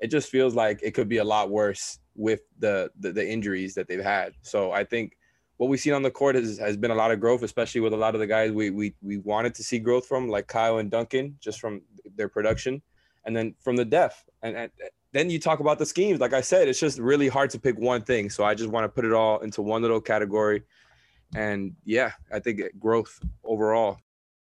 it 0.01 0.09
just 0.09 0.31
feels 0.31 0.57
like 0.57 0.81
it 0.83 0.95
could 0.95 1.09
be 1.09 1.19
a 1.19 1.25
lot 1.25 1.49
worse 1.49 2.01
with 2.17 2.41
the, 2.59 2.91
the, 2.99 3.13
the 3.13 3.25
injuries 3.25 3.73
that 3.75 3.87
they've 3.87 4.03
had. 4.03 4.33
So 4.43 4.73
I 4.73 4.83
think 4.83 5.17
what 5.59 5.71
we've 5.71 5.79
seen 5.79 5.93
on 5.93 6.03
the 6.03 6.11
court 6.11 6.35
has, 6.35 6.59
has 6.59 6.77
been 6.77 6.91
a 6.91 6.97
lot 6.97 7.13
of 7.13 7.21
growth, 7.21 7.45
especially 7.45 7.83
with 7.83 7.93
a 7.93 7.97
lot 7.97 8.17
of 8.17 8.21
the 8.21 8.27
guys 8.27 8.51
we, 8.51 8.71
we 8.71 8.97
we 9.01 9.19
wanted 9.19 9.55
to 9.55 9.63
see 9.63 9.79
growth 9.79 10.09
from, 10.09 10.29
like 10.29 10.49
Kyle 10.49 10.79
and 10.79 10.91
Duncan, 10.91 11.37
just 11.39 11.61
from 11.61 11.83
their 12.17 12.29
production, 12.29 12.83
and 13.27 13.37
then 13.37 13.55
from 13.61 13.77
the 13.77 13.85
depth. 13.85 14.25
And, 14.43 14.57
and 14.57 14.73
then 15.15 15.31
you 15.31 15.39
talk 15.39 15.61
about 15.61 15.79
the 15.79 15.87
schemes. 15.87 16.19
Like 16.19 16.33
I 16.33 16.41
said, 16.41 16.67
it's 16.67 16.81
just 16.81 16.99
really 16.99 17.29
hard 17.29 17.49
to 17.51 17.59
pick 17.59 17.79
one 17.79 18.03
thing. 18.03 18.29
So 18.29 18.43
I 18.45 18.53
just 18.55 18.69
want 18.69 18.85
to 18.85 18.89
put 18.89 19.05
it 19.05 19.13
all 19.13 19.39
into 19.39 19.63
one 19.63 19.81
little 19.81 20.01
category. 20.01 20.65
And 21.37 21.77
yeah, 21.85 22.13
I 22.33 22.41
think 22.41 22.61
growth 22.81 23.21
overall. 23.45 23.99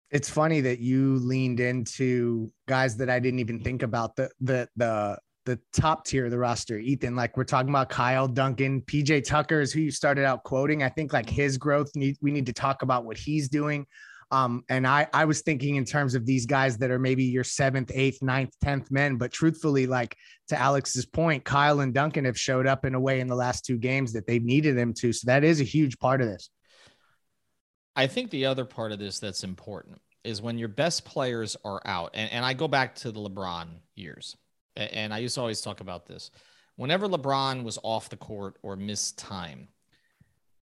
It's 0.10 0.30
funny 0.30 0.62
that 0.62 0.80
you 0.80 1.18
leaned 1.18 1.60
into 1.60 2.52
guys 2.68 2.98
that 2.98 3.12
I 3.12 3.20
didn't 3.20 3.40
even 3.40 3.60
think 3.60 3.84
about. 3.84 4.16
The 4.16 4.32
the 4.42 4.68
the 4.76 5.20
the 5.46 5.60
top 5.72 6.06
tier 6.06 6.26
of 6.26 6.32
the 6.32 6.38
roster, 6.40 6.80
Ethan. 6.80 7.16
Like 7.16 7.38
we're 7.38 7.44
talking 7.44 7.70
about 7.70 7.90
Kyle 7.90 8.28
Duncan, 8.28 8.82
PJ 8.82 9.26
Tucker 9.26 9.62
is 9.62 9.72
who 9.72 9.82
you 9.82 9.92
started 9.92 10.26
out 10.26 10.44
quoting. 10.44 10.82
I 10.82 10.90
think 10.90 11.14
like 11.14 11.30
his 11.30 11.60
growth 11.60 11.92
need 11.96 12.18
we 12.22 12.32
need 12.32 12.48
to 12.48 12.54
talk 12.54 12.82
about 12.82 13.06
what 13.06 13.18
he's 13.18 13.50
doing. 13.50 13.86
Um, 14.32 14.64
and 14.70 14.88
I, 14.88 15.08
I 15.14 15.26
was 15.26 15.42
thinking 15.42 15.76
in 15.76 15.86
terms 15.86 16.16
of 16.16 16.26
these 16.26 16.46
guys 16.46 16.78
that 16.80 16.92
are 16.92 17.00
maybe 17.00 17.24
your 17.24 17.44
seventh, 17.44 17.92
eighth, 17.94 18.22
ninth, 18.22 18.54
tenth 18.62 18.90
men. 18.92 19.18
But 19.18 19.32
truthfully, 19.32 19.88
like 19.88 20.18
to 20.48 20.60
Alex's 20.60 21.06
point, 21.06 21.46
Kyle 21.46 21.82
and 21.82 21.94
Duncan 21.94 22.26
have 22.26 22.38
showed 22.38 22.68
up 22.68 22.86
in 22.86 22.96
a 22.96 23.00
way 23.00 23.20
in 23.20 23.28
the 23.28 23.36
last 23.36 23.66
two 23.66 23.78
games 23.78 24.14
that 24.14 24.26
they've 24.26 24.44
needed 24.44 24.78
them 24.78 24.94
to. 24.96 25.14
So 25.14 25.26
that 25.28 25.44
is 25.44 25.62
a 25.62 25.66
huge 25.66 26.00
part 26.00 26.22
of 26.22 26.28
this. 26.28 26.50
I 27.96 28.08
think 28.08 28.30
the 28.32 28.46
other 28.48 28.66
part 28.66 28.92
of 28.92 29.00
this 29.00 29.20
that's 29.20 29.44
important 29.44 30.02
is 30.24 30.42
when 30.42 30.58
your 30.58 30.68
best 30.68 31.06
players 31.06 31.56
are 31.64 31.82
out. 31.86 32.12
And, 32.14 32.32
and 32.32 32.46
I 32.46 32.54
go 32.54 32.68
back 32.68 32.96
to 32.96 33.12
the 33.12 33.20
LeBron 33.20 33.68
years, 33.96 34.36
and 34.76 35.14
I 35.14 35.20
used 35.20 35.36
to 35.36 35.42
always 35.42 35.62
talk 35.62 35.82
about 35.82 36.08
this. 36.08 36.32
Whenever 36.78 37.08
LeBron 37.08 37.64
was 37.64 37.80
off 37.84 38.10
the 38.10 38.18
court 38.18 38.58
or 38.64 38.76
missed 38.76 39.18
time, 39.18 39.70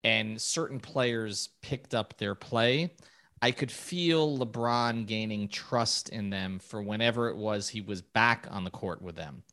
and 0.03 0.39
certain 0.39 0.79
players 0.79 1.49
picked 1.61 1.95
up 1.95 2.17
their 2.17 2.35
play, 2.35 2.93
I 3.41 3.51
could 3.51 3.71
feel 3.71 4.37
LeBron 4.37 5.05
gaining 5.05 5.47
trust 5.47 6.09
in 6.09 6.29
them 6.29 6.59
for 6.59 6.81
whenever 6.81 7.29
it 7.29 7.37
was 7.37 7.69
he 7.69 7.81
was 7.81 8.01
back 8.01 8.47
on 8.49 8.63
the 8.63 8.69
court 8.69 9.01
with 9.01 9.15
them. 9.15 9.43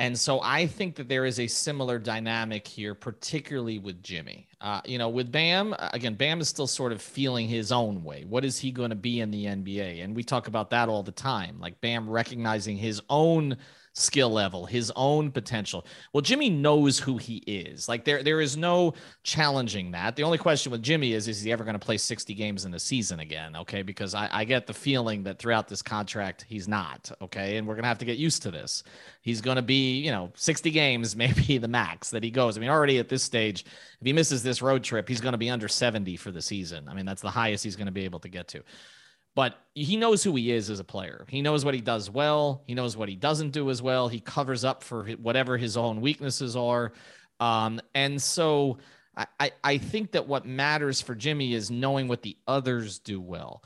And 0.00 0.16
so 0.16 0.40
I 0.40 0.68
think 0.68 0.94
that 0.96 1.08
there 1.08 1.24
is 1.24 1.40
a 1.40 1.48
similar 1.48 1.98
dynamic 1.98 2.68
here, 2.68 2.94
particularly 2.94 3.80
with 3.80 4.00
Jimmy. 4.00 4.46
Uh, 4.60 4.80
you 4.84 4.96
know, 4.96 5.08
with 5.08 5.32
Bam, 5.32 5.74
again, 5.92 6.14
Bam 6.14 6.40
is 6.40 6.48
still 6.48 6.68
sort 6.68 6.92
of 6.92 7.02
feeling 7.02 7.48
his 7.48 7.72
own 7.72 8.04
way. 8.04 8.24
What 8.24 8.44
is 8.44 8.58
he 8.58 8.70
going 8.70 8.90
to 8.90 8.96
be 8.96 9.20
in 9.20 9.32
the 9.32 9.46
NBA? 9.46 10.04
And 10.04 10.14
we 10.14 10.22
talk 10.22 10.46
about 10.46 10.70
that 10.70 10.88
all 10.88 11.02
the 11.02 11.10
time, 11.10 11.58
like 11.58 11.80
Bam 11.80 12.08
recognizing 12.08 12.76
his 12.76 13.02
own 13.10 13.56
skill 13.98 14.30
level, 14.30 14.66
his 14.66 14.92
own 14.96 15.30
potential. 15.30 15.84
Well, 16.12 16.20
Jimmy 16.20 16.50
knows 16.50 16.98
who 16.98 17.16
he 17.16 17.38
is. 17.38 17.88
Like 17.88 18.04
there, 18.04 18.22
there 18.22 18.40
is 18.40 18.56
no 18.56 18.94
challenging 19.22 19.90
that. 19.92 20.16
The 20.16 20.22
only 20.22 20.38
question 20.38 20.72
with 20.72 20.82
Jimmy 20.82 21.12
is, 21.12 21.28
is 21.28 21.42
he 21.42 21.52
ever 21.52 21.64
going 21.64 21.78
to 21.78 21.84
play 21.84 21.98
60 21.98 22.34
games 22.34 22.64
in 22.64 22.74
a 22.74 22.78
season 22.78 23.20
again? 23.20 23.56
Okay. 23.56 23.82
Because 23.82 24.14
I, 24.14 24.28
I 24.32 24.44
get 24.44 24.66
the 24.66 24.74
feeling 24.74 25.22
that 25.24 25.38
throughout 25.38 25.68
this 25.68 25.82
contract, 25.82 26.44
he's 26.48 26.68
not. 26.68 27.10
Okay. 27.20 27.56
And 27.56 27.66
we're 27.66 27.74
going 27.74 27.84
to 27.84 27.88
have 27.88 27.98
to 27.98 28.04
get 28.04 28.18
used 28.18 28.42
to 28.42 28.50
this. 28.50 28.82
He's 29.22 29.40
going 29.40 29.56
to 29.56 29.62
be, 29.62 29.98
you 29.98 30.10
know, 30.10 30.30
60 30.34 30.70
games, 30.70 31.16
maybe 31.28 31.58
the 31.58 31.68
max 31.68 32.10
that 32.10 32.22
he 32.22 32.30
goes. 32.30 32.56
I 32.56 32.60
mean, 32.60 32.70
already 32.70 32.98
at 32.98 33.08
this 33.08 33.22
stage, 33.22 33.64
if 34.00 34.06
he 34.06 34.12
misses 34.12 34.42
this 34.42 34.62
road 34.62 34.84
trip, 34.84 35.08
he's 35.08 35.20
going 35.20 35.32
to 35.32 35.38
be 35.38 35.50
under 35.50 35.68
70 35.68 36.16
for 36.16 36.30
the 36.30 36.42
season. 36.42 36.88
I 36.88 36.94
mean, 36.94 37.06
that's 37.06 37.22
the 37.22 37.30
highest 37.30 37.64
he's 37.64 37.76
going 37.76 37.86
to 37.86 37.92
be 37.92 38.04
able 38.04 38.20
to 38.20 38.28
get 38.28 38.48
to 38.48 38.62
but 39.38 39.54
he 39.76 39.96
knows 39.96 40.24
who 40.24 40.34
he 40.34 40.50
is 40.50 40.68
as 40.68 40.80
a 40.80 40.84
player. 40.84 41.24
He 41.28 41.42
knows 41.42 41.64
what 41.64 41.72
he 41.72 41.80
does 41.80 42.10
well. 42.10 42.64
He 42.66 42.74
knows 42.74 42.96
what 42.96 43.08
he 43.08 43.14
doesn't 43.14 43.50
do 43.50 43.70
as 43.70 43.80
well. 43.80 44.08
He 44.08 44.18
covers 44.18 44.64
up 44.64 44.82
for 44.82 45.04
whatever 45.10 45.56
his 45.56 45.76
own 45.76 46.00
weaknesses 46.00 46.56
are. 46.56 46.90
Um, 47.38 47.80
and 47.94 48.20
so 48.20 48.78
I, 49.38 49.52
I 49.62 49.78
think 49.78 50.10
that 50.10 50.26
what 50.26 50.44
matters 50.44 51.00
for 51.00 51.14
Jimmy 51.14 51.54
is 51.54 51.70
knowing 51.70 52.08
what 52.08 52.22
the 52.22 52.36
others 52.48 52.98
do 52.98 53.20
well 53.20 53.62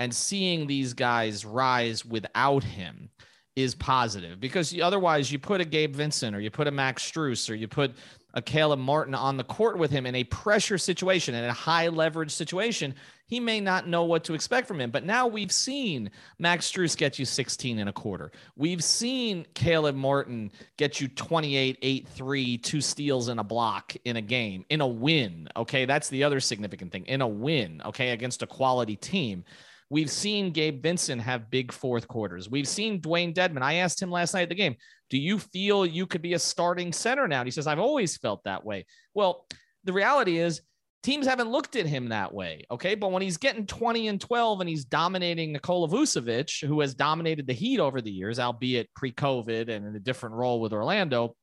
and 0.00 0.12
seeing 0.12 0.66
these 0.66 0.92
guys 0.92 1.44
rise 1.44 2.04
without 2.04 2.64
him 2.64 3.08
is 3.54 3.76
positive 3.76 4.40
because 4.40 4.76
otherwise 4.80 5.30
you 5.30 5.38
put 5.38 5.60
a 5.60 5.64
Gabe 5.64 5.94
Vincent 5.94 6.34
or 6.34 6.40
you 6.40 6.50
put 6.50 6.66
a 6.66 6.72
Max 6.72 7.08
Strus 7.08 7.48
or 7.48 7.54
you 7.54 7.68
put 7.68 7.94
a 8.34 8.42
Caleb 8.42 8.78
Martin 8.78 9.14
on 9.14 9.36
the 9.36 9.44
court 9.44 9.78
with 9.78 9.90
him 9.90 10.06
in 10.06 10.14
a 10.14 10.24
pressure 10.24 10.78
situation 10.78 11.34
in 11.34 11.44
a 11.44 11.52
high 11.52 11.88
leverage 11.88 12.30
situation, 12.30 12.94
he 13.26 13.40
may 13.40 13.60
not 13.60 13.88
know 13.88 14.04
what 14.04 14.24
to 14.24 14.34
expect 14.34 14.68
from 14.68 14.80
him. 14.80 14.90
But 14.90 15.04
now 15.04 15.26
we've 15.26 15.52
seen 15.52 16.10
Max 16.38 16.70
Strus 16.70 16.96
get 16.96 17.18
you 17.18 17.24
16 17.24 17.78
and 17.78 17.88
a 17.88 17.92
quarter. 17.92 18.30
We've 18.56 18.84
seen 18.84 19.46
Caleb 19.54 19.96
Martin 19.96 20.52
get 20.76 21.00
you 21.00 21.08
28, 21.08 21.78
8, 21.80 22.08
3, 22.08 22.58
two 22.58 22.80
steals 22.80 23.28
and 23.28 23.40
a 23.40 23.44
block 23.44 23.94
in 24.04 24.16
a 24.16 24.20
game, 24.20 24.66
in 24.68 24.80
a 24.80 24.86
win. 24.86 25.48
Okay. 25.56 25.86
That's 25.86 26.08
the 26.10 26.24
other 26.24 26.40
significant 26.40 26.92
thing 26.92 27.06
in 27.06 27.22
a 27.22 27.28
win. 27.28 27.80
Okay. 27.86 28.10
Against 28.10 28.42
a 28.42 28.46
quality 28.46 28.96
team. 28.96 29.44
We've 29.92 30.10
seen 30.10 30.52
Gabe 30.52 30.82
Vincent 30.82 31.20
have 31.20 31.50
big 31.50 31.70
fourth 31.70 32.08
quarters. 32.08 32.48
We've 32.48 32.66
seen 32.66 33.02
Dewayne 33.02 33.34
Dedmon. 33.34 33.60
I 33.60 33.74
asked 33.74 34.00
him 34.00 34.10
last 34.10 34.32
night 34.32 34.44
at 34.44 34.48
the 34.48 34.54
game, 34.54 34.74
do 35.10 35.18
you 35.18 35.38
feel 35.38 35.84
you 35.84 36.06
could 36.06 36.22
be 36.22 36.32
a 36.32 36.38
starting 36.38 36.94
center 36.94 37.28
now? 37.28 37.40
And 37.40 37.46
he 37.46 37.50
says, 37.50 37.66
I've 37.66 37.78
always 37.78 38.16
felt 38.16 38.42
that 38.44 38.64
way. 38.64 38.86
Well, 39.12 39.46
the 39.84 39.92
reality 39.92 40.38
is 40.38 40.62
teams 41.02 41.26
haven't 41.26 41.50
looked 41.50 41.76
at 41.76 41.84
him 41.84 42.08
that 42.08 42.32
way. 42.32 42.64
Okay. 42.70 42.94
But 42.94 43.12
when 43.12 43.20
he's 43.20 43.36
getting 43.36 43.66
20 43.66 44.08
and 44.08 44.18
12 44.18 44.60
and 44.60 44.68
he's 44.70 44.86
dominating 44.86 45.52
Nikola 45.52 45.88
Vucevic, 45.88 46.66
who 46.66 46.80
has 46.80 46.94
dominated 46.94 47.46
the 47.46 47.52
Heat 47.52 47.78
over 47.78 48.00
the 48.00 48.10
years, 48.10 48.38
albeit 48.38 48.88
pre 48.96 49.12
COVID 49.12 49.68
and 49.68 49.86
in 49.86 49.94
a 49.94 50.00
different 50.00 50.36
role 50.36 50.62
with 50.62 50.72
Orlando, 50.72 51.36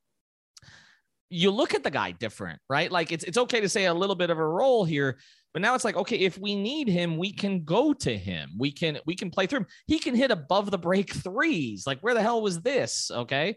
you 1.30 1.52
look 1.52 1.76
at 1.76 1.84
the 1.84 1.92
guy 1.92 2.12
different, 2.14 2.60
right? 2.68 2.92
Like 2.92 3.12
it's, 3.12 3.24
it's 3.24 3.38
okay 3.38 3.62
to 3.62 3.70
say 3.70 3.86
a 3.86 3.94
little 3.94 4.16
bit 4.16 4.32
of 4.32 4.40
a 4.40 4.44
role 4.44 4.86
here, 4.86 5.20
but 5.54 5.62
now 5.62 5.74
it's 5.74 5.84
like, 5.84 5.96
okay, 5.96 6.18
if 6.18 6.38
we 6.38 6.56
need 6.56 6.88
him, 6.88 7.18
we 7.18 7.32
can 7.34 7.64
go 7.64 7.94
to 7.94 8.16
him. 8.16 8.52
We 8.58 8.72
can 8.72 9.00
we 9.06 9.16
can 9.16 9.32
play 9.32 9.48
through 9.48 9.62
him. 9.62 9.68
He 9.88 10.00
can 10.00 10.14
hit 10.16 10.32
above 10.32 10.70
the 10.70 10.78
break 10.78 11.14
threes. 11.14 11.86
Like 11.88 12.00
where 12.02 12.14
the 12.14 12.22
hell 12.22 12.42
was 12.42 12.62
this? 12.62 13.10
Okay. 13.12 13.56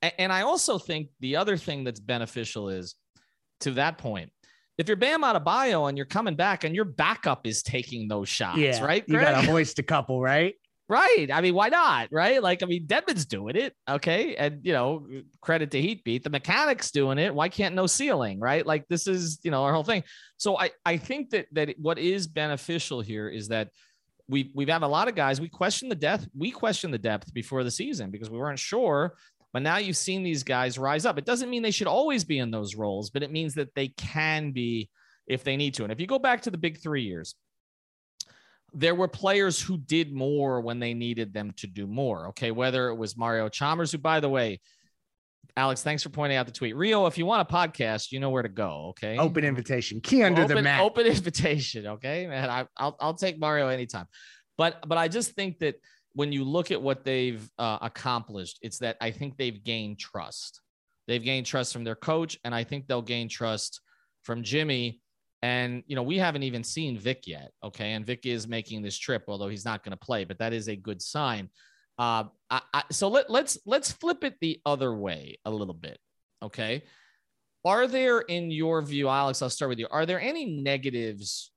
And, 0.00 0.12
and 0.18 0.32
I 0.32 0.42
also 0.42 0.78
think 0.78 1.08
the 1.20 1.36
other 1.36 1.56
thing 1.56 1.84
that's 1.84 2.00
beneficial 2.00 2.70
is 2.70 2.94
to 3.60 3.72
that 3.72 3.98
point. 3.98 4.30
If 4.76 4.88
you're 4.88 4.96
Bam 4.96 5.22
Adebayo 5.22 5.88
and 5.88 5.96
you're 5.96 6.06
coming 6.06 6.34
back 6.34 6.64
and 6.64 6.74
your 6.74 6.84
backup 6.84 7.46
is 7.46 7.62
taking 7.62 8.08
those 8.08 8.28
shots, 8.28 8.58
yeah, 8.58 8.84
right? 8.84 9.06
Greg? 9.06 9.20
You 9.20 9.20
got 9.20 9.40
to 9.40 9.46
hoist 9.46 9.78
a 9.78 9.84
couple, 9.84 10.20
right? 10.20 10.54
Right. 10.86 11.28
I 11.32 11.40
mean, 11.40 11.54
why 11.54 11.70
not? 11.70 12.08
Right. 12.12 12.42
Like, 12.42 12.62
I 12.62 12.66
mean, 12.66 12.86
Dedmon's 12.86 13.24
doing 13.24 13.56
it. 13.56 13.74
Okay. 13.88 14.36
And, 14.36 14.60
you 14.62 14.72
know, 14.74 15.06
credit 15.40 15.70
to 15.70 15.80
Heatbeat. 15.80 16.24
The 16.24 16.30
mechanics 16.30 16.90
doing 16.90 17.18
it. 17.18 17.34
Why 17.34 17.48
can't 17.48 17.74
no 17.74 17.86
ceiling? 17.86 18.38
Right. 18.38 18.66
Like, 18.66 18.86
this 18.88 19.06
is, 19.06 19.40
you 19.42 19.50
know, 19.50 19.64
our 19.64 19.72
whole 19.72 19.84
thing. 19.84 20.04
So 20.36 20.58
I, 20.58 20.70
I 20.84 20.98
think 20.98 21.30
that, 21.30 21.46
that 21.52 21.74
what 21.78 21.98
is 21.98 22.26
beneficial 22.26 23.00
here 23.00 23.28
is 23.28 23.48
that 23.48 23.70
we, 24.28 24.50
we've 24.54 24.68
had 24.68 24.82
a 24.82 24.86
lot 24.86 25.08
of 25.08 25.14
guys. 25.14 25.40
We 25.40 25.48
question 25.48 25.88
the 25.88 25.94
depth. 25.94 26.28
We 26.36 26.50
question 26.50 26.90
the 26.90 26.98
depth 26.98 27.32
before 27.32 27.64
the 27.64 27.70
season 27.70 28.10
because 28.10 28.28
we 28.28 28.38
weren't 28.38 28.58
sure. 28.58 29.14
But 29.54 29.62
now 29.62 29.78
you've 29.78 29.96
seen 29.96 30.22
these 30.22 30.42
guys 30.42 30.78
rise 30.78 31.06
up. 31.06 31.16
It 31.16 31.24
doesn't 31.24 31.48
mean 31.48 31.62
they 31.62 31.70
should 31.70 31.86
always 31.86 32.24
be 32.24 32.40
in 32.40 32.50
those 32.50 32.74
roles, 32.74 33.08
but 33.08 33.22
it 33.22 33.32
means 33.32 33.54
that 33.54 33.74
they 33.74 33.88
can 33.88 34.50
be 34.50 34.90
if 35.26 35.44
they 35.44 35.56
need 35.56 35.74
to. 35.74 35.84
And 35.84 35.92
if 35.92 36.00
you 36.00 36.06
go 36.06 36.18
back 36.18 36.42
to 36.42 36.50
the 36.50 36.58
big 36.58 36.82
three 36.82 37.04
years, 37.04 37.36
there 38.74 38.94
were 38.94 39.08
players 39.08 39.60
who 39.60 39.78
did 39.78 40.12
more 40.12 40.60
when 40.60 40.80
they 40.80 40.94
needed 40.94 41.32
them 41.32 41.52
to 41.58 41.66
do 41.66 41.86
more. 41.86 42.28
Okay. 42.28 42.50
Whether 42.50 42.88
it 42.88 42.96
was 42.96 43.16
Mario 43.16 43.48
Chalmers, 43.48 43.92
who, 43.92 43.98
by 43.98 44.20
the 44.20 44.28
way, 44.28 44.60
Alex, 45.56 45.82
thanks 45.82 46.02
for 46.02 46.08
pointing 46.08 46.36
out 46.36 46.46
the 46.46 46.52
tweet. 46.52 46.74
Rio, 46.74 47.06
if 47.06 47.16
you 47.16 47.26
want 47.26 47.48
a 47.48 47.52
podcast, 47.52 48.10
you 48.10 48.18
know 48.18 48.30
where 48.30 48.42
to 48.42 48.48
go. 48.48 48.86
Okay. 48.90 49.16
Open 49.16 49.44
invitation. 49.44 50.00
Key 50.00 50.24
under 50.24 50.42
open, 50.42 50.56
the 50.56 50.62
mat. 50.62 50.80
Open 50.80 51.06
invitation. 51.06 51.86
Okay, 51.86 52.26
man. 52.26 52.50
I, 52.50 52.66
will 52.82 52.96
I'll 52.98 53.14
take 53.14 53.38
Mario 53.38 53.68
anytime. 53.68 54.06
But 54.58 54.86
but 54.86 54.98
I 54.98 55.06
just 55.06 55.32
think 55.32 55.60
that 55.60 55.76
when 56.14 56.32
you 56.32 56.44
look 56.44 56.70
at 56.70 56.82
what 56.82 57.04
they've 57.04 57.48
uh, 57.58 57.78
accomplished, 57.82 58.58
it's 58.62 58.78
that 58.78 58.96
I 59.00 59.12
think 59.12 59.36
they've 59.36 59.62
gained 59.62 59.98
trust. 60.00 60.60
They've 61.06 61.22
gained 61.22 61.46
trust 61.46 61.72
from 61.72 61.84
their 61.84 61.96
coach, 61.96 62.38
and 62.44 62.54
I 62.54 62.64
think 62.64 62.86
they'll 62.86 63.02
gain 63.02 63.28
trust 63.28 63.80
from 64.22 64.42
Jimmy 64.42 65.02
and, 65.44 65.82
you 65.86 65.94
know, 65.94 66.02
we 66.02 66.16
haven't 66.16 66.42
even 66.42 66.64
seen 66.64 66.96
Vic 66.96 67.26
yet. 67.26 67.50
Okay. 67.62 67.92
And 67.92 68.06
Vic 68.06 68.24
is 68.24 68.48
making 68.48 68.80
this 68.80 68.96
trip, 68.96 69.24
although 69.28 69.48
he's 69.48 69.66
not 69.66 69.84
going 69.84 69.90
to 69.90 69.96
play, 69.98 70.24
but 70.24 70.38
that 70.38 70.54
is 70.54 70.68
a 70.68 70.74
good 70.74 71.02
sign. 71.02 71.50
Uh, 71.98 72.24
I, 72.48 72.62
I, 72.72 72.82
so 72.90 73.08
let, 73.08 73.28
let's, 73.28 73.58
let's 73.66 73.92
flip 73.92 74.24
it 74.24 74.36
the 74.40 74.62
other 74.64 74.94
way 74.94 75.36
a 75.44 75.50
little 75.50 75.74
bit. 75.74 75.98
Okay. 76.42 76.84
Are 77.62 77.86
there, 77.86 78.20
in 78.20 78.50
your 78.50 78.80
view, 78.80 79.10
Alex, 79.10 79.42
I'll 79.42 79.50
start 79.50 79.68
with 79.68 79.78
you. 79.78 79.86
Are 79.90 80.06
there 80.06 80.18
any 80.18 80.46
negatives 80.46 81.52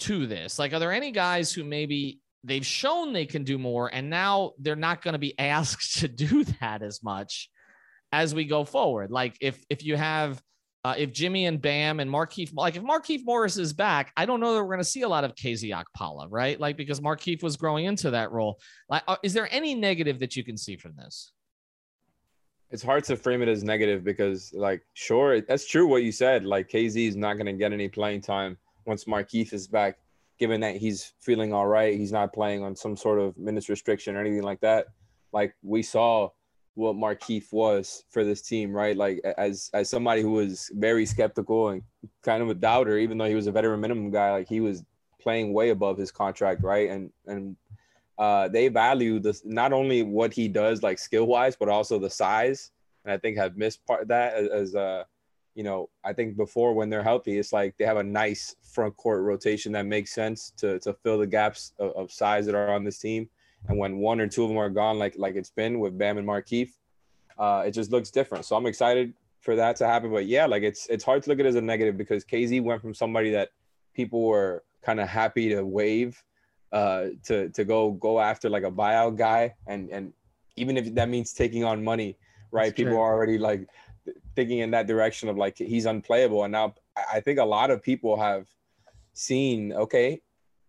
to 0.00 0.26
this? 0.26 0.58
Like, 0.58 0.72
are 0.72 0.80
there 0.80 0.92
any 0.92 1.12
guys 1.12 1.52
who 1.52 1.62
maybe 1.62 2.18
they've 2.42 2.66
shown 2.66 3.12
they 3.12 3.26
can 3.26 3.44
do 3.44 3.56
more 3.56 3.88
and 3.94 4.10
now 4.10 4.54
they're 4.58 4.74
not 4.74 5.00
going 5.00 5.12
to 5.12 5.18
be 5.20 5.38
asked 5.38 6.00
to 6.00 6.08
do 6.08 6.42
that 6.60 6.82
as 6.82 7.04
much 7.04 7.50
as 8.10 8.34
we 8.34 8.46
go 8.46 8.64
forward? 8.64 9.12
Like, 9.12 9.36
if, 9.40 9.64
if 9.70 9.84
you 9.84 9.96
have, 9.96 10.42
uh, 10.88 10.94
if 10.96 11.12
Jimmy 11.12 11.44
and 11.44 11.60
Bam 11.60 12.00
and 12.00 12.10
Markieff, 12.10 12.50
like 12.54 12.74
if 12.74 12.82
Markieff 12.82 13.22
Morris 13.24 13.58
is 13.58 13.74
back, 13.74 14.10
I 14.16 14.24
don't 14.24 14.40
know 14.40 14.54
that 14.54 14.62
we're 14.62 14.68
going 14.68 14.78
to 14.78 14.84
see 14.84 15.02
a 15.02 15.08
lot 15.08 15.22
of 15.22 15.34
KZ 15.34 15.70
Okpala, 15.70 16.28
right? 16.30 16.58
Like 16.58 16.78
because 16.78 16.98
Markieff 16.98 17.42
was 17.42 17.58
growing 17.58 17.84
into 17.84 18.10
that 18.10 18.32
role. 18.32 18.58
Like, 18.88 19.02
uh, 19.06 19.16
is 19.22 19.34
there 19.34 19.48
any 19.52 19.74
negative 19.74 20.18
that 20.20 20.34
you 20.34 20.42
can 20.42 20.56
see 20.56 20.76
from 20.76 20.94
this? 20.96 21.32
It's 22.70 22.82
hard 22.82 23.04
to 23.04 23.16
frame 23.16 23.42
it 23.42 23.48
as 23.48 23.62
negative 23.62 24.02
because, 24.02 24.50
like, 24.54 24.82
sure, 24.94 25.42
that's 25.42 25.66
true 25.66 25.86
what 25.86 26.04
you 26.04 26.12
said. 26.12 26.44
Like 26.44 26.70
KZ 26.70 27.08
is 27.08 27.16
not 27.16 27.34
going 27.34 27.46
to 27.46 27.52
get 27.52 27.74
any 27.74 27.88
playing 27.88 28.22
time 28.22 28.56
once 28.86 29.04
Markieff 29.04 29.52
is 29.52 29.68
back, 29.68 29.98
given 30.38 30.58
that 30.62 30.76
he's 30.76 31.12
feeling 31.20 31.52
all 31.52 31.66
right. 31.66 31.98
He's 31.98 32.12
not 32.12 32.32
playing 32.32 32.62
on 32.62 32.74
some 32.74 32.96
sort 32.96 33.18
of 33.18 33.36
minutes 33.36 33.68
restriction 33.68 34.16
or 34.16 34.20
anything 34.20 34.42
like 34.42 34.60
that. 34.60 34.86
Like 35.32 35.54
we 35.62 35.82
saw 35.82 36.30
what 36.78 36.94
Markieff 36.94 37.52
was 37.52 38.04
for 38.08 38.22
this 38.22 38.40
team, 38.40 38.72
right? 38.72 38.96
Like 38.96 39.18
as 39.36 39.68
as 39.74 39.90
somebody 39.90 40.22
who 40.22 40.30
was 40.30 40.70
very 40.74 41.04
skeptical 41.06 41.70
and 41.70 41.82
kind 42.22 42.40
of 42.40 42.50
a 42.50 42.54
doubter, 42.54 42.98
even 42.98 43.18
though 43.18 43.24
he 43.24 43.34
was 43.34 43.48
a 43.48 43.52
veteran 43.52 43.80
minimum 43.80 44.12
guy, 44.12 44.30
like 44.30 44.48
he 44.48 44.60
was 44.60 44.84
playing 45.20 45.52
way 45.52 45.70
above 45.70 45.98
his 45.98 46.12
contract, 46.12 46.62
right? 46.62 46.88
And 46.88 47.10
and 47.26 47.56
uh, 48.16 48.46
they 48.46 48.68
value 48.68 49.18
this 49.18 49.42
not 49.44 49.72
only 49.72 50.04
what 50.04 50.32
he 50.32 50.46
does 50.46 50.84
like 50.84 51.00
skill 51.00 51.26
wise, 51.26 51.56
but 51.56 51.68
also 51.68 51.98
the 51.98 52.10
size. 52.10 52.70
And 53.04 53.12
I 53.12 53.18
think 53.18 53.36
have 53.38 53.56
missed 53.56 53.84
part 53.84 54.02
of 54.02 54.08
that 54.08 54.34
as, 54.34 54.48
as 54.48 54.74
uh, 54.76 55.02
you 55.56 55.64
know, 55.64 55.90
I 56.04 56.12
think 56.12 56.36
before 56.36 56.74
when 56.74 56.90
they're 56.90 57.02
healthy, 57.02 57.38
it's 57.38 57.52
like 57.52 57.76
they 57.76 57.86
have 57.86 57.96
a 57.96 58.04
nice 58.04 58.54
front 58.62 58.96
court 58.96 59.22
rotation 59.22 59.72
that 59.72 59.86
makes 59.86 60.14
sense 60.14 60.52
to 60.58 60.78
to 60.78 60.94
fill 61.02 61.18
the 61.18 61.26
gaps 61.26 61.72
of, 61.80 61.90
of 61.96 62.12
size 62.12 62.46
that 62.46 62.54
are 62.54 62.70
on 62.70 62.84
this 62.84 63.00
team. 63.00 63.28
And 63.66 63.78
when 63.78 63.98
one 63.98 64.20
or 64.20 64.28
two 64.28 64.44
of 64.44 64.48
them 64.48 64.58
are 64.58 64.70
gone, 64.70 64.98
like 64.98 65.14
like 65.18 65.34
it's 65.34 65.50
been 65.50 65.80
with 65.80 65.98
Bam 65.98 66.18
and 66.18 66.26
Markieff, 66.26 66.70
uh, 67.38 67.64
it 67.66 67.72
just 67.72 67.90
looks 67.90 68.10
different. 68.10 68.44
So 68.44 68.56
I'm 68.56 68.66
excited 68.66 69.14
for 69.40 69.56
that 69.56 69.76
to 69.76 69.86
happen. 69.86 70.10
But 70.10 70.26
yeah, 70.26 70.46
like 70.46 70.62
it's 70.62 70.86
it's 70.86 71.04
hard 71.04 71.22
to 71.22 71.30
look 71.30 71.40
at 71.40 71.46
it 71.46 71.50
as 71.50 71.54
a 71.54 71.60
negative 71.60 71.96
because 71.96 72.24
KZ 72.24 72.62
went 72.62 72.80
from 72.80 72.94
somebody 72.94 73.30
that 73.32 73.50
people 73.94 74.24
were 74.24 74.64
kind 74.82 75.00
of 75.00 75.08
happy 75.08 75.48
to 75.50 75.62
wave 75.64 76.22
uh, 76.72 77.06
to 77.24 77.48
to 77.50 77.64
go 77.64 77.92
go 77.92 78.20
after 78.20 78.48
like 78.48 78.64
a 78.64 78.70
buyout 78.70 79.16
guy, 79.16 79.54
and 79.66 79.90
and 79.90 80.12
even 80.56 80.76
if 80.76 80.94
that 80.94 81.08
means 81.08 81.32
taking 81.32 81.64
on 81.64 81.82
money, 81.82 82.16
right? 82.50 82.66
That's 82.66 82.76
people 82.76 82.92
true. 82.92 83.00
are 83.00 83.12
already 83.14 83.38
like 83.38 83.68
thinking 84.34 84.58
in 84.58 84.70
that 84.70 84.86
direction 84.86 85.28
of 85.28 85.36
like 85.36 85.58
he's 85.58 85.86
unplayable, 85.86 86.44
and 86.44 86.52
now 86.52 86.74
I 87.12 87.20
think 87.20 87.38
a 87.38 87.44
lot 87.44 87.70
of 87.70 87.82
people 87.82 88.18
have 88.18 88.46
seen 89.12 89.72
okay. 89.72 90.20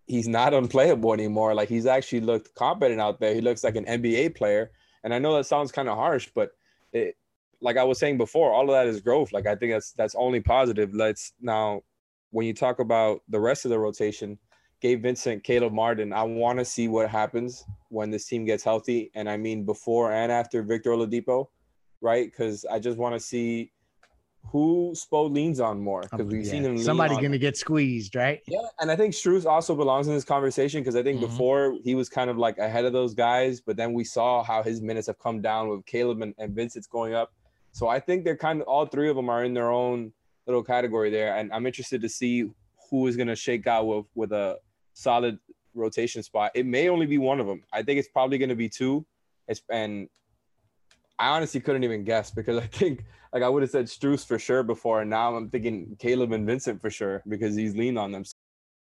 He's 0.09 0.27
not 0.27 0.53
unplayable 0.55 1.13
anymore. 1.13 1.53
Like 1.53 1.69
he's 1.69 1.85
actually 1.85 2.21
looked 2.21 2.55
competent 2.55 2.99
out 2.99 3.19
there. 3.19 3.33
He 3.33 3.41
looks 3.41 3.63
like 3.63 3.75
an 3.75 3.85
NBA 3.85 4.35
player. 4.35 4.71
And 5.03 5.13
I 5.13 5.19
know 5.19 5.35
that 5.37 5.45
sounds 5.45 5.71
kind 5.71 5.87
of 5.87 5.95
harsh, 5.95 6.29
but 6.33 6.49
it, 6.91 7.15
like 7.61 7.77
I 7.77 7.83
was 7.83 7.99
saying 7.99 8.17
before, 8.17 8.51
all 8.51 8.63
of 8.63 8.69
that 8.69 8.87
is 8.87 9.01
growth. 9.01 9.31
Like 9.31 9.45
I 9.45 9.55
think 9.55 9.71
that's 9.71 9.91
that's 9.93 10.15
only 10.15 10.41
positive. 10.41 10.93
Let's 10.93 11.33
now 11.39 11.83
when 12.31 12.47
you 12.47 12.53
talk 12.53 12.79
about 12.79 13.21
the 13.29 13.39
rest 13.39 13.65
of 13.65 13.69
the 13.69 13.79
rotation, 13.79 14.39
Gabe 14.81 15.03
Vincent, 15.03 15.43
Caleb 15.43 15.73
Martin, 15.73 16.11
I 16.11 16.23
want 16.23 16.57
to 16.59 16.65
see 16.65 16.87
what 16.87 17.09
happens 17.09 17.63
when 17.89 18.09
this 18.09 18.25
team 18.25 18.45
gets 18.45 18.63
healthy. 18.63 19.11
And 19.13 19.29
I 19.29 19.37
mean 19.37 19.63
before 19.63 20.11
and 20.11 20.31
after 20.31 20.63
Victor 20.63 20.91
Oladipo, 20.91 21.47
right? 22.01 22.25
Because 22.25 22.65
I 22.65 22.79
just 22.79 22.97
want 22.97 23.13
to 23.13 23.19
see 23.19 23.71
who 24.45 24.93
Spo 24.95 25.31
leans 25.31 25.59
on 25.59 25.79
more 25.79 26.01
because 26.01 26.25
we've 26.25 26.45
yeah. 26.45 26.51
seen 26.51 26.65
him. 26.65 26.77
Somebody 26.77 27.15
to 27.17 27.37
get 27.37 27.57
squeezed, 27.57 28.15
right? 28.15 28.41
Yeah, 28.47 28.59
and 28.79 28.89
I 28.89 28.95
think 28.95 29.13
Strus 29.13 29.45
also 29.45 29.75
belongs 29.75 30.07
in 30.07 30.13
this 30.13 30.23
conversation 30.23 30.81
because 30.81 30.95
I 30.95 31.03
think 31.03 31.19
mm-hmm. 31.19 31.27
before 31.27 31.77
he 31.83 31.95
was 31.95 32.09
kind 32.09 32.29
of 32.29 32.37
like 32.37 32.57
ahead 32.57 32.85
of 32.85 32.93
those 32.93 33.13
guys, 33.13 33.61
but 33.61 33.77
then 33.77 33.93
we 33.93 34.03
saw 34.03 34.43
how 34.43 34.63
his 34.63 34.81
minutes 34.81 35.07
have 35.07 35.19
come 35.19 35.41
down 35.41 35.69
with 35.69 35.85
Caleb 35.85 36.21
and, 36.21 36.33
and 36.37 36.55
Vincent's 36.55 36.87
going 36.87 37.13
up. 37.13 37.31
So 37.71 37.87
I 37.87 37.99
think 37.99 38.23
they're 38.23 38.37
kind 38.37 38.61
of 38.61 38.67
all 38.67 38.85
three 38.87 39.09
of 39.09 39.15
them 39.15 39.29
are 39.29 39.43
in 39.43 39.53
their 39.53 39.71
own 39.71 40.11
little 40.47 40.63
category 40.63 41.11
there, 41.11 41.37
and 41.37 41.53
I'm 41.53 41.67
interested 41.67 42.01
to 42.01 42.09
see 42.09 42.49
who 42.89 43.07
is 43.07 43.15
to 43.27 43.35
shake 43.35 43.67
out 43.67 43.85
with 43.85 44.05
with 44.15 44.31
a 44.31 44.57
solid 44.93 45.37
rotation 45.75 46.23
spot. 46.23 46.51
It 46.55 46.65
may 46.65 46.89
only 46.89 47.05
be 47.05 47.19
one 47.19 47.39
of 47.39 47.45
them. 47.45 47.63
I 47.71 47.83
think 47.83 47.99
it's 47.99 48.09
probably 48.09 48.37
to 48.49 48.55
be 48.55 48.69
two. 48.69 49.05
It's, 49.47 49.61
and 49.69 50.09
I 51.19 51.27
honestly 51.27 51.59
couldn't 51.59 51.83
even 51.83 52.05
guess 52.05 52.31
because 52.31 52.57
I 52.57 52.65
think 52.65 53.03
like 53.33 53.43
I 53.43 53.49
would 53.49 53.61
have 53.61 53.69
said 53.69 53.85
Strus 53.85 54.25
for 54.25 54.39
sure 54.39 54.63
before, 54.63 55.01
and 55.01 55.09
now 55.09 55.35
I'm 55.35 55.49
thinking 55.49 55.95
Caleb 55.99 56.31
and 56.31 56.47
Vincent 56.47 56.81
for 56.81 56.89
sure 56.89 57.21
because 57.27 57.55
he's 57.55 57.75
leaned 57.75 57.99
on 57.99 58.11
them. 58.11 58.23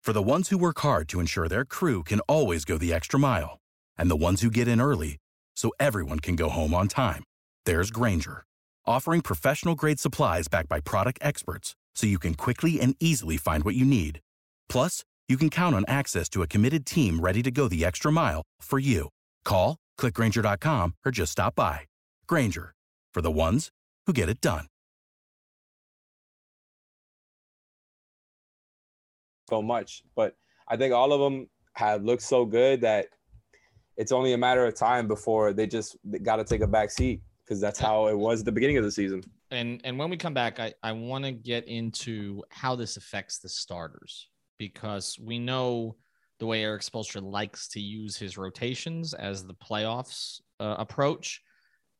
For 0.01 0.13
the 0.13 0.21
ones 0.21 0.49
who 0.49 0.57
work 0.57 0.79
hard 0.79 1.09
to 1.09 1.19
ensure 1.19 1.47
their 1.47 1.65
crew 1.65 2.03
can 2.03 2.21
always 2.21 2.65
go 2.65 2.77
the 2.77 2.93
extra 2.93 3.19
mile, 3.19 3.59
and 3.97 4.09
the 4.09 4.15
ones 4.15 4.41
who 4.41 4.49
get 4.49 4.67
in 4.67 4.79
early 4.79 5.17
so 5.55 5.71
everyone 5.79 6.19
can 6.19 6.35
go 6.35 6.49
home 6.49 6.73
on 6.73 6.87
time, 6.87 7.23
there's 7.65 7.91
Grainger, 7.91 8.43
offering 8.85 9.21
professional 9.21 9.75
grade 9.75 9.99
supplies 9.99 10.47
backed 10.47 10.69
by 10.69 10.79
product 10.79 11.19
experts 11.21 11.75
so 11.93 12.07
you 12.07 12.19
can 12.19 12.35
quickly 12.35 12.79
and 12.79 12.95
easily 12.99 13.37
find 13.37 13.63
what 13.63 13.75
you 13.75 13.85
need. 13.85 14.21
Plus, 14.69 15.03
you 15.27 15.37
can 15.37 15.49
count 15.49 15.75
on 15.75 15.85
access 15.87 16.29
to 16.29 16.41
a 16.41 16.47
committed 16.47 16.85
team 16.85 17.19
ready 17.19 17.43
to 17.43 17.51
go 17.51 17.67
the 17.67 17.85
extra 17.85 18.11
mile 18.11 18.41
for 18.61 18.79
you. 18.79 19.09
Call, 19.43 19.77
clickgrainger.com, 19.99 20.95
or 21.05 21.11
just 21.11 21.33
stop 21.33 21.55
by. 21.55 21.90
Grainger, 22.31 22.73
for 23.13 23.21
the 23.21 23.29
ones 23.29 23.71
who 24.07 24.13
get 24.13 24.29
it 24.29 24.39
done. 24.39 24.67
So 29.49 29.61
much, 29.61 30.03
but 30.15 30.35
I 30.65 30.77
think 30.77 30.93
all 30.93 31.11
of 31.11 31.19
them 31.19 31.49
have 31.73 32.05
looked 32.05 32.21
so 32.21 32.45
good 32.45 32.79
that 32.79 33.07
it's 33.97 34.13
only 34.13 34.31
a 34.31 34.37
matter 34.37 34.65
of 34.65 34.75
time 34.75 35.09
before 35.09 35.51
they 35.51 35.67
just 35.67 35.97
got 36.23 36.37
to 36.37 36.45
take 36.45 36.61
a 36.61 36.67
back 36.67 36.89
seat 36.89 37.19
because 37.43 37.59
that's 37.59 37.77
how 37.77 38.07
it 38.07 38.17
was 38.17 38.39
at 38.39 38.45
the 38.45 38.51
beginning 38.53 38.77
of 38.77 38.85
the 38.85 38.91
season. 38.91 39.21
And 39.51 39.81
and 39.83 39.99
when 39.99 40.09
we 40.09 40.15
come 40.15 40.33
back, 40.33 40.57
I, 40.57 40.73
I 40.81 40.93
want 40.93 41.25
to 41.25 41.33
get 41.33 41.67
into 41.67 42.43
how 42.49 42.77
this 42.77 42.95
affects 42.95 43.39
the 43.39 43.49
starters 43.49 44.29
because 44.57 45.19
we 45.19 45.37
know 45.37 45.97
the 46.39 46.45
way 46.45 46.63
Erik 46.63 46.83
Spoelstra 46.83 47.21
likes 47.21 47.67
to 47.67 47.81
use 47.81 48.15
his 48.15 48.37
rotations 48.37 49.13
as 49.13 49.45
the 49.45 49.55
playoffs 49.55 50.39
uh, 50.61 50.75
approach 50.79 51.41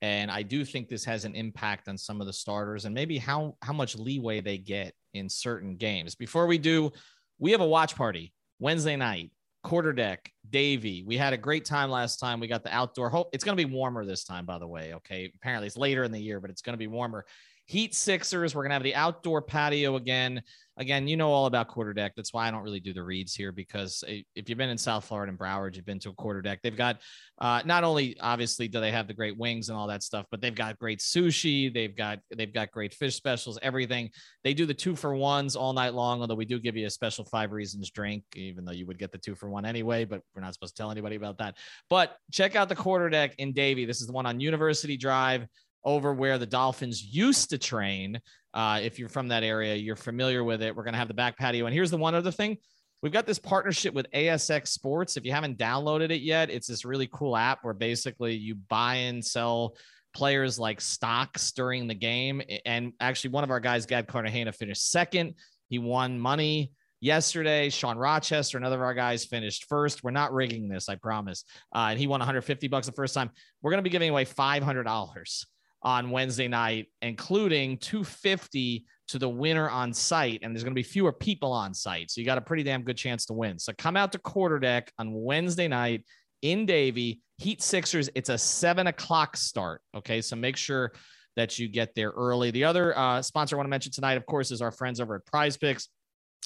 and 0.02 0.32
I 0.32 0.42
do 0.42 0.66
think 0.66 0.90
this 0.90 1.06
has 1.06 1.26
an 1.26 1.36
impact 1.36 1.88
on 1.88 1.98
some 1.98 2.22
of 2.22 2.28
the 2.28 2.34
starters 2.34 2.86
and 2.86 2.94
maybe 2.94 3.18
how 3.18 3.56
how 3.62 3.74
much 3.74 3.96
leeway 3.96 4.42
they 4.42 4.58
get 4.58 4.94
in 5.14 5.30
certain 5.30 5.76
games. 5.76 6.16
Before 6.16 6.48
we 6.48 6.58
do, 6.58 6.92
we 7.40 7.52
have 7.52 7.62
a 7.62 7.68
watch 7.68 7.96
party 7.96 8.34
Wednesday 8.60 8.96
night. 8.96 9.32
Quarterdeck, 9.64 10.18
Davie. 10.50 11.04
We 11.06 11.18
had 11.18 11.34
a 11.34 11.38
great 11.38 11.66
time 11.66 11.92
last 11.92 12.18
time. 12.18 12.40
We 12.40 12.48
got 12.48 12.64
the 12.64 12.74
outdoor. 12.74 13.12
Hope 13.12 13.30
it's 13.32 13.44
going 13.44 13.56
to 13.56 13.64
be 13.64 13.72
warmer 13.72 14.06
this 14.06 14.24
time, 14.24 14.44
by 14.44 14.58
the 14.58 14.68
way. 14.68 14.96
Okay. 14.96 15.32
Apparently 15.36 15.68
it's 15.68 15.78
later 15.78 16.04
in 16.04 16.12
the 16.12 16.20
year, 16.20 16.40
but 16.40 16.50
it's 16.50 16.64
going 16.64 16.74
to 16.74 16.80
be 16.80 16.88
warmer. 16.88 17.26
Heat 17.72 17.96
Sixers. 17.96 18.54
We're 18.54 18.64
going 18.64 18.72
to 18.72 18.76
have 18.76 18.84
the 18.84 18.96
outdoor 18.96 19.42
patio 19.42 19.96
again. 19.96 20.44
Again, 20.76 21.08
you 21.08 21.16
know 21.16 21.32
all 21.32 21.46
about 21.46 21.70
quarter 21.70 21.94
deck. 21.94 22.12
That's 22.18 22.34
why 22.34 22.46
I 22.46 22.52
don't 22.52 22.64
really 22.64 22.82
do 22.82 22.92
the 22.92 23.02
reads 23.02 23.34
here 23.34 23.54
because 23.54 24.04
if 24.08 24.50
you've 24.50 24.58
been 24.58 24.70
in 24.70 24.78
South 24.78 25.06
Florida 25.06 25.30
and 25.30 25.40
Broward, 25.40 25.78
you've 25.78 25.86
been 25.86 26.00
to 26.00 26.10
a 26.10 26.14
quarter 26.14 26.42
deck. 26.42 26.60
They've 26.62 26.76
got 26.76 27.00
uh, 27.40 27.62
not 27.64 27.86
only 27.86 28.20
obviously 28.20 28.68
do 28.68 28.82
they 28.82 28.92
have 28.92 29.08
the 29.08 29.14
great 29.14 29.38
wings 29.38 29.70
and 29.70 29.78
all 29.78 29.88
that 29.88 30.04
stuff, 30.04 30.26
but 30.32 30.42
they've 30.42 30.54
got 30.54 30.80
great 30.80 31.00
sushi. 31.00 31.74
They've 31.74 31.96
got 31.96 32.20
they've 32.36 32.54
got 32.54 32.72
great 32.72 32.94
fish 32.94 33.16
specials. 33.16 33.58
Everything. 33.62 34.10
They 34.44 34.54
do 34.54 34.66
the 34.66 34.74
two 34.74 34.98
for 34.98 35.16
ones 35.16 35.56
all 35.56 35.72
night 35.72 35.94
long. 35.94 36.20
Although 36.20 36.36
we 36.36 36.46
do 36.46 36.60
give 36.60 36.76
you 36.76 36.88
a 36.88 36.90
special 36.90 37.24
five 37.24 37.54
reasons 37.54 37.90
drink, 37.90 38.26
even 38.36 38.66
though 38.66 38.74
you 38.74 38.86
would 38.86 39.00
get 39.00 39.14
the 39.14 39.18
two 39.18 39.36
for 39.36 39.50
one 39.50 39.66
anyway. 39.66 40.04
But 40.04 40.24
we're 40.36 40.42
not 40.42 40.54
supposed 40.54 40.76
to 40.76 40.82
tell 40.82 40.92
anybody 40.92 41.16
about 41.16 41.38
that. 41.38 41.56
But 41.90 42.18
check 42.34 42.58
out 42.58 42.68
the 42.68 42.76
quarter 42.76 43.10
deck 43.10 43.36
in 43.38 43.54
Davie. 43.54 43.86
This 43.86 44.02
is 44.02 44.08
the 44.08 44.14
one 44.14 44.26
on 44.26 44.42
University 44.42 44.98
Drive 44.98 45.48
over 45.84 46.14
where 46.14 46.38
the 46.38 46.46
Dolphins 46.46 47.04
used 47.04 47.50
to 47.52 47.58
train. 47.58 48.20
Uh, 48.54 48.80
if 48.82 49.00
you're 49.00 49.10
from 49.10 49.30
that 49.30 49.44
area, 49.44 49.76
you're 49.76 49.96
familiar 49.96 50.44
with 50.44 50.62
it. 50.62 50.76
We're 50.76 50.84
going 50.84 50.94
to 50.94 51.00
have 51.00 51.08
the 51.08 51.14
back 51.14 51.38
patio. 51.38 51.66
And 51.66 51.74
here's 51.74 51.92
the 51.92 51.98
one 51.98 52.16
other 52.16 52.32
thing 52.32 52.58
we've 53.02 53.12
got 53.12 53.26
this 53.26 53.40
partnership 53.40 53.94
with 53.94 54.06
ASX 54.12 54.68
Sports. 54.68 55.18
If 55.18 55.26
you 55.26 55.32
haven't 55.32 55.58
downloaded 55.58 56.12
it 56.12 56.22
yet, 56.22 56.50
it's 56.50 56.68
this 56.68 56.86
really 56.86 57.10
cool 57.12 57.36
app 57.36 57.64
where 57.64 57.74
basically 57.74 58.36
you 58.36 58.56
buy 58.56 58.96
and 58.96 59.26
sell 59.26 59.76
players 60.14 60.60
like 60.60 60.82
stocks 60.82 61.52
during 61.52 61.88
the 61.88 61.96
game. 61.96 62.42
And 62.66 62.94
actually, 63.00 63.32
one 63.32 63.44
of 63.44 63.52
our 63.52 63.60
guys, 63.60 63.86
Gad 63.86 64.08
Cartagena, 64.08 64.52
finished 64.52 64.92
second. 64.92 65.36
He 65.70 65.80
won 65.80 66.20
money 66.20 66.72
yesterday. 67.00 67.70
Sean 67.70 67.98
Rochester, 67.98 68.58
another 68.58 68.76
of 68.76 68.82
our 68.82 68.94
guys, 68.94 69.26
finished 69.26 69.66
first. 69.68 70.04
We're 70.04 70.12
not 70.12 70.34
rigging 70.34 70.68
this, 70.68 70.90
I 70.90 70.96
promise. 70.96 71.46
Uh, 71.74 71.88
and 71.92 72.00
he 72.00 72.08
won 72.08 72.20
150 72.20 72.68
bucks 72.68 72.88
the 72.88 72.94
first 72.94 73.14
time. 73.14 73.32
We're 73.62 73.72
going 73.72 73.80
to 73.80 73.84
be 73.84 73.90
giving 73.90 74.10
away 74.10 74.26
$500 74.26 75.46
on 75.84 76.12
Wednesday 76.12 76.48
night, 76.48 76.88
including 77.02 77.78
250 77.78 78.86
to 79.10 79.20
the 79.20 79.30
winner 79.30 79.70
on 79.70 79.94
site. 79.94 80.40
And 80.42 80.56
there's 80.56 80.64
going 80.64 80.74
to 80.74 80.80
be 80.80 80.84
fewer 80.84 81.12
people 81.12 81.52
on 81.52 81.74
site. 81.74 82.12
So 82.12 82.22
you 82.22 82.26
got 82.26 82.38
a 82.38 82.42
pretty 82.42 82.64
damn 82.64 82.84
good 82.84 82.98
chance 82.98 83.26
to 83.26 83.34
win. 83.34 83.60
So 83.60 83.74
come 83.78 83.98
out 83.98 84.12
to 84.14 84.20
quarterdeck 84.20 84.90
on 84.98 85.14
Wednesday 85.14 85.68
night 85.68 86.06
in 86.42 86.66
Davie, 86.66 87.22
Heat 87.38 87.62
Sixers. 87.62 88.10
It's 88.16 88.30
a 88.30 88.38
seven 88.38 88.88
o'clock 88.88 89.36
start. 89.36 89.82
Okay. 89.96 90.22
So 90.22 90.36
make 90.36 90.56
sure 90.56 90.94
that 91.36 91.58
you 91.58 91.68
get 91.68 91.96
there 91.96 92.12
early. 92.12 92.52
The 92.52 92.66
other 92.66 92.98
uh, 92.98 93.22
sponsor 93.22 93.56
I 93.56 93.58
want 93.58 93.68
to 93.68 93.72
mention 93.72 93.92
tonight, 93.92 94.18
of 94.18 94.26
course, 94.26 94.52
is 94.52 94.62
our 94.62 94.72
friends 94.72 95.00
over 95.00 95.16
at 95.16 95.26
Prize 95.26 95.58
Picks 95.58 95.90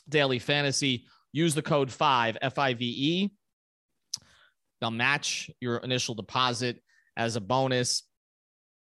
Daily 0.10 0.40
Fantasy. 0.40 1.06
Use 1.32 1.54
the 1.54 1.62
code 1.62 1.92
five 1.92 2.38
F 2.42 2.58
I 2.58 2.74
V 2.74 2.86
E. 2.86 3.32
They'll 4.80 4.92
match 4.92 5.50
your 5.60 5.78
initial 5.78 6.16
deposit 6.16 6.82
as 7.18 7.36
a 7.36 7.42
bonus. 7.42 8.04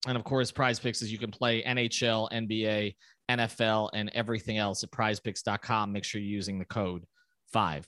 And 0.08 0.18
of 0.18 0.24
course, 0.24 0.52
prize 0.52 0.80
picks 0.80 1.02
is 1.02 1.12
you 1.12 1.18
can 1.18 1.32
play 1.32 1.64
NHL, 1.64 2.30
NBA, 2.32 2.96
NFL, 3.30 3.90
and 3.94 4.12
everything 4.14 4.58
else 4.58 4.84
at 4.84 4.92
prizepicks.com. 4.92 5.92
Make 5.92 6.04
sure 6.04 6.20
you're 6.20 6.30
using 6.30 6.60
the 6.60 6.66
code 6.66 7.06
five. 7.52 7.88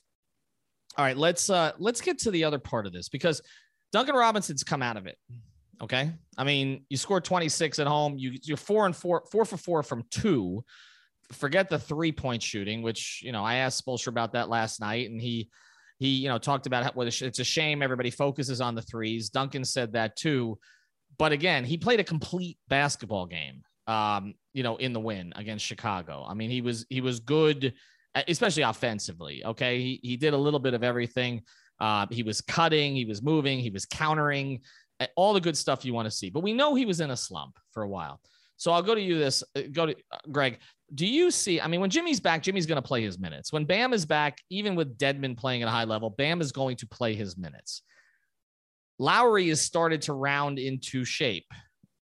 All 0.98 1.04
right, 1.04 1.18
let's 1.18 1.50
uh 1.50 1.74
let's 1.78 2.00
get 2.00 2.20
to 2.20 2.32
the 2.32 2.46
other 2.46 2.60
part 2.60 2.86
of 2.86 2.94
this 2.94 3.10
because 3.10 3.42
Duncan 3.92 4.16
Robinson's 4.16 4.64
come 4.64 4.82
out 4.82 4.98
of 4.98 5.08
it. 5.08 5.18
Okay. 5.82 6.10
I 6.38 6.44
mean, 6.44 6.86
you 6.90 6.98
scored 6.98 7.26
26 7.26 7.80
at 7.80 7.88
home. 7.88 8.18
You 8.18 8.38
you're 8.44 8.58
four 8.58 8.86
and 8.86 8.96
four, 8.96 9.24
four 9.32 9.46
for 9.46 9.58
four 9.58 9.84
from 9.84 10.04
two. 10.10 10.64
Forget 11.34 11.70
the 11.70 11.80
three 11.80 12.12
point 12.12 12.42
shooting, 12.42 12.82
which 12.82 13.22
you 13.24 13.32
know 13.32 13.44
I 13.44 13.56
asked 13.56 13.86
Spoelstra 13.86 14.08
about 14.08 14.34
that 14.34 14.48
last 14.48 14.80
night, 14.80 15.10
and 15.10 15.20
he 15.20 15.50
he 15.98 16.10
you 16.10 16.30
know 16.30 16.38
talked 16.38 16.68
about 16.68 16.84
how 16.84 16.92
well, 16.96 17.08
it's 17.08 17.40
a 17.40 17.44
shame 17.44 17.82
everybody 17.82 18.12
focuses 18.12 18.62
on 18.62 18.76
the 18.76 18.82
threes. 18.82 19.30
Duncan 19.30 19.66
said 19.66 19.94
that 19.94 20.16
too. 20.16 20.60
But 21.18 21.32
again, 21.32 21.64
he 21.64 21.78
played 21.78 22.00
a 22.00 22.04
complete 22.04 22.58
basketball 22.68 23.26
game. 23.26 23.64
Um, 23.88 24.34
you 24.54 24.64
know, 24.64 24.78
in 24.78 24.94
the 24.94 25.00
win 25.00 25.32
against 25.36 25.64
Chicago. 25.64 26.26
I 26.28 26.34
mean, 26.34 26.50
he 26.50 26.62
was 26.62 26.88
he 26.90 27.02
was 27.02 27.20
good, 27.20 27.76
especially 28.28 28.64
offensively. 28.64 29.46
Okay, 29.46 29.80
he 29.80 30.00
he 30.02 30.18
did 30.18 30.34
a 30.34 30.38
little 30.38 30.60
bit 30.60 30.74
of 30.74 30.84
everything. 30.84 31.44
Uh, 31.80 32.08
he 32.10 32.24
was 32.24 32.42
cutting, 32.42 32.96
he 32.96 33.06
was 33.06 33.22
moving, 33.22 33.60
he 33.60 33.70
was 33.70 33.86
countering, 33.86 34.62
all 35.16 35.34
the 35.34 35.42
good 35.42 35.58
stuff 35.58 35.86
you 35.86 35.94
want 35.94 36.06
to 36.06 36.12
see. 36.12 36.30
But 36.30 36.42
we 36.42 36.54
know 36.54 36.74
he 36.76 36.86
was 36.86 37.02
in 37.02 37.12
a 37.12 37.18
slump 37.18 37.58
for 37.72 37.84
a 37.84 37.88
while. 37.88 38.20
So 38.58 38.72
I'll 38.72 38.82
go 38.82 38.96
to 38.96 39.02
you 39.02 39.18
this, 39.18 39.44
uh, 39.56 39.64
go 39.72 39.88
to 39.88 39.96
uh, 40.12 40.18
Greg. 40.32 40.60
Do 40.94 41.06
you 41.06 41.32
see? 41.32 41.60
I 41.60 41.68
mean, 41.68 41.82
when 41.82 41.90
Jimmy's 41.90 42.20
back, 42.20 42.42
Jimmy's 42.42 42.66
going 42.66 42.82
to 42.82 42.88
play 42.88 43.02
his 43.02 43.20
minutes. 43.20 43.52
When 43.52 43.66
Bam 43.66 43.92
is 43.92 44.06
back, 44.06 44.38
even 44.50 44.76
with 44.76 44.98
Dedmon 44.98 45.36
playing 45.36 45.64
at 45.64 45.68
a 45.68 45.72
high 45.72 45.84
level, 45.84 46.10
Bam 46.10 46.42
is 46.42 46.52
going 46.52 46.78
to 46.78 46.88
play 46.88 47.16
his 47.16 47.38
minutes. 47.38 47.82
Lowry 48.98 49.50
has 49.50 49.62
started 49.62 50.04
to 50.04 50.14
round 50.14 50.60
into 50.60 51.04
shape 51.04 51.52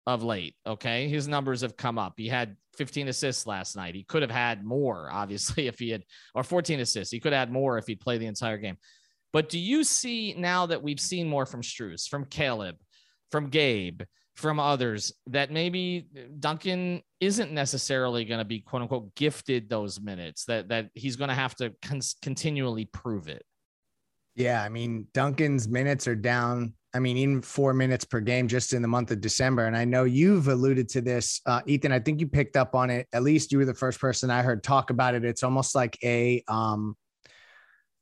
of 0.07 0.23
late. 0.23 0.55
Okay. 0.65 1.07
His 1.07 1.27
numbers 1.27 1.61
have 1.61 1.77
come 1.77 1.99
up. 1.99 2.13
He 2.17 2.27
had 2.27 2.55
15 2.77 3.09
assists 3.09 3.45
last 3.45 3.75
night. 3.75 3.93
He 3.93 4.03
could 4.03 4.21
have 4.21 4.31
had 4.31 4.65
more, 4.65 5.09
obviously, 5.11 5.67
if 5.67 5.77
he 5.79 5.89
had, 5.89 6.03
or 6.33 6.43
14 6.43 6.79
assists. 6.79 7.11
He 7.11 7.19
could 7.19 7.33
have 7.33 7.47
had 7.47 7.51
more 7.51 7.77
if 7.77 7.85
he'd 7.85 7.99
played 7.99 8.21
the 8.21 8.25
entire 8.25 8.57
game. 8.57 8.77
But 9.31 9.49
do 9.49 9.59
you 9.59 9.83
see 9.83 10.33
now 10.35 10.65
that 10.65 10.81
we've 10.81 10.99
seen 10.99 11.29
more 11.29 11.45
from 11.45 11.61
Strus, 11.61 12.07
from 12.07 12.25
Caleb, 12.25 12.77
from 13.29 13.49
Gabe, 13.49 14.01
from 14.35 14.59
others, 14.59 15.11
that 15.27 15.51
maybe 15.51 16.07
Duncan 16.39 17.03
isn't 17.19 17.51
necessarily 17.51 18.25
going 18.25 18.39
to 18.39 18.45
be 18.45 18.61
quote 18.61 18.81
unquote 18.81 19.13
gifted 19.13 19.69
those 19.69 19.99
minutes, 19.99 20.45
that, 20.45 20.69
that 20.69 20.89
he's 20.95 21.17
going 21.17 21.27
to 21.27 21.35
have 21.35 21.53
to 21.57 21.71
con- 21.83 22.01
continually 22.23 22.85
prove 22.85 23.27
it? 23.27 23.45
Yeah. 24.35 24.63
I 24.63 24.69
mean, 24.69 25.05
Duncan's 25.13 25.67
minutes 25.67 26.07
are 26.07 26.15
down 26.15 26.73
I 26.93 26.99
mean, 26.99 27.17
even 27.17 27.41
four 27.41 27.73
minutes 27.73 28.03
per 28.03 28.19
game 28.19 28.47
just 28.47 28.73
in 28.73 28.81
the 28.81 28.87
month 28.87 29.11
of 29.11 29.21
December. 29.21 29.65
And 29.67 29.77
I 29.77 29.85
know 29.85 30.05
you've 30.05 30.47
alluded 30.47 30.89
to 30.89 31.01
this, 31.01 31.39
uh, 31.45 31.61
Ethan. 31.67 31.91
I 31.91 31.99
think 31.99 32.19
you 32.19 32.27
picked 32.27 32.57
up 32.57 32.73
on 32.73 32.89
it. 32.89 33.07
At 33.13 33.23
least 33.23 33.51
you 33.51 33.59
were 33.59 33.65
the 33.65 33.75
first 33.75 33.99
person 33.99 34.31
I 34.31 34.41
heard 34.41 34.63
talk 34.63 34.89
about 34.89 35.13
it. 35.13 35.23
It's 35.23 35.43
almost 35.43 35.75
like 35.75 35.97
a 36.03 36.43
um, 36.47 36.95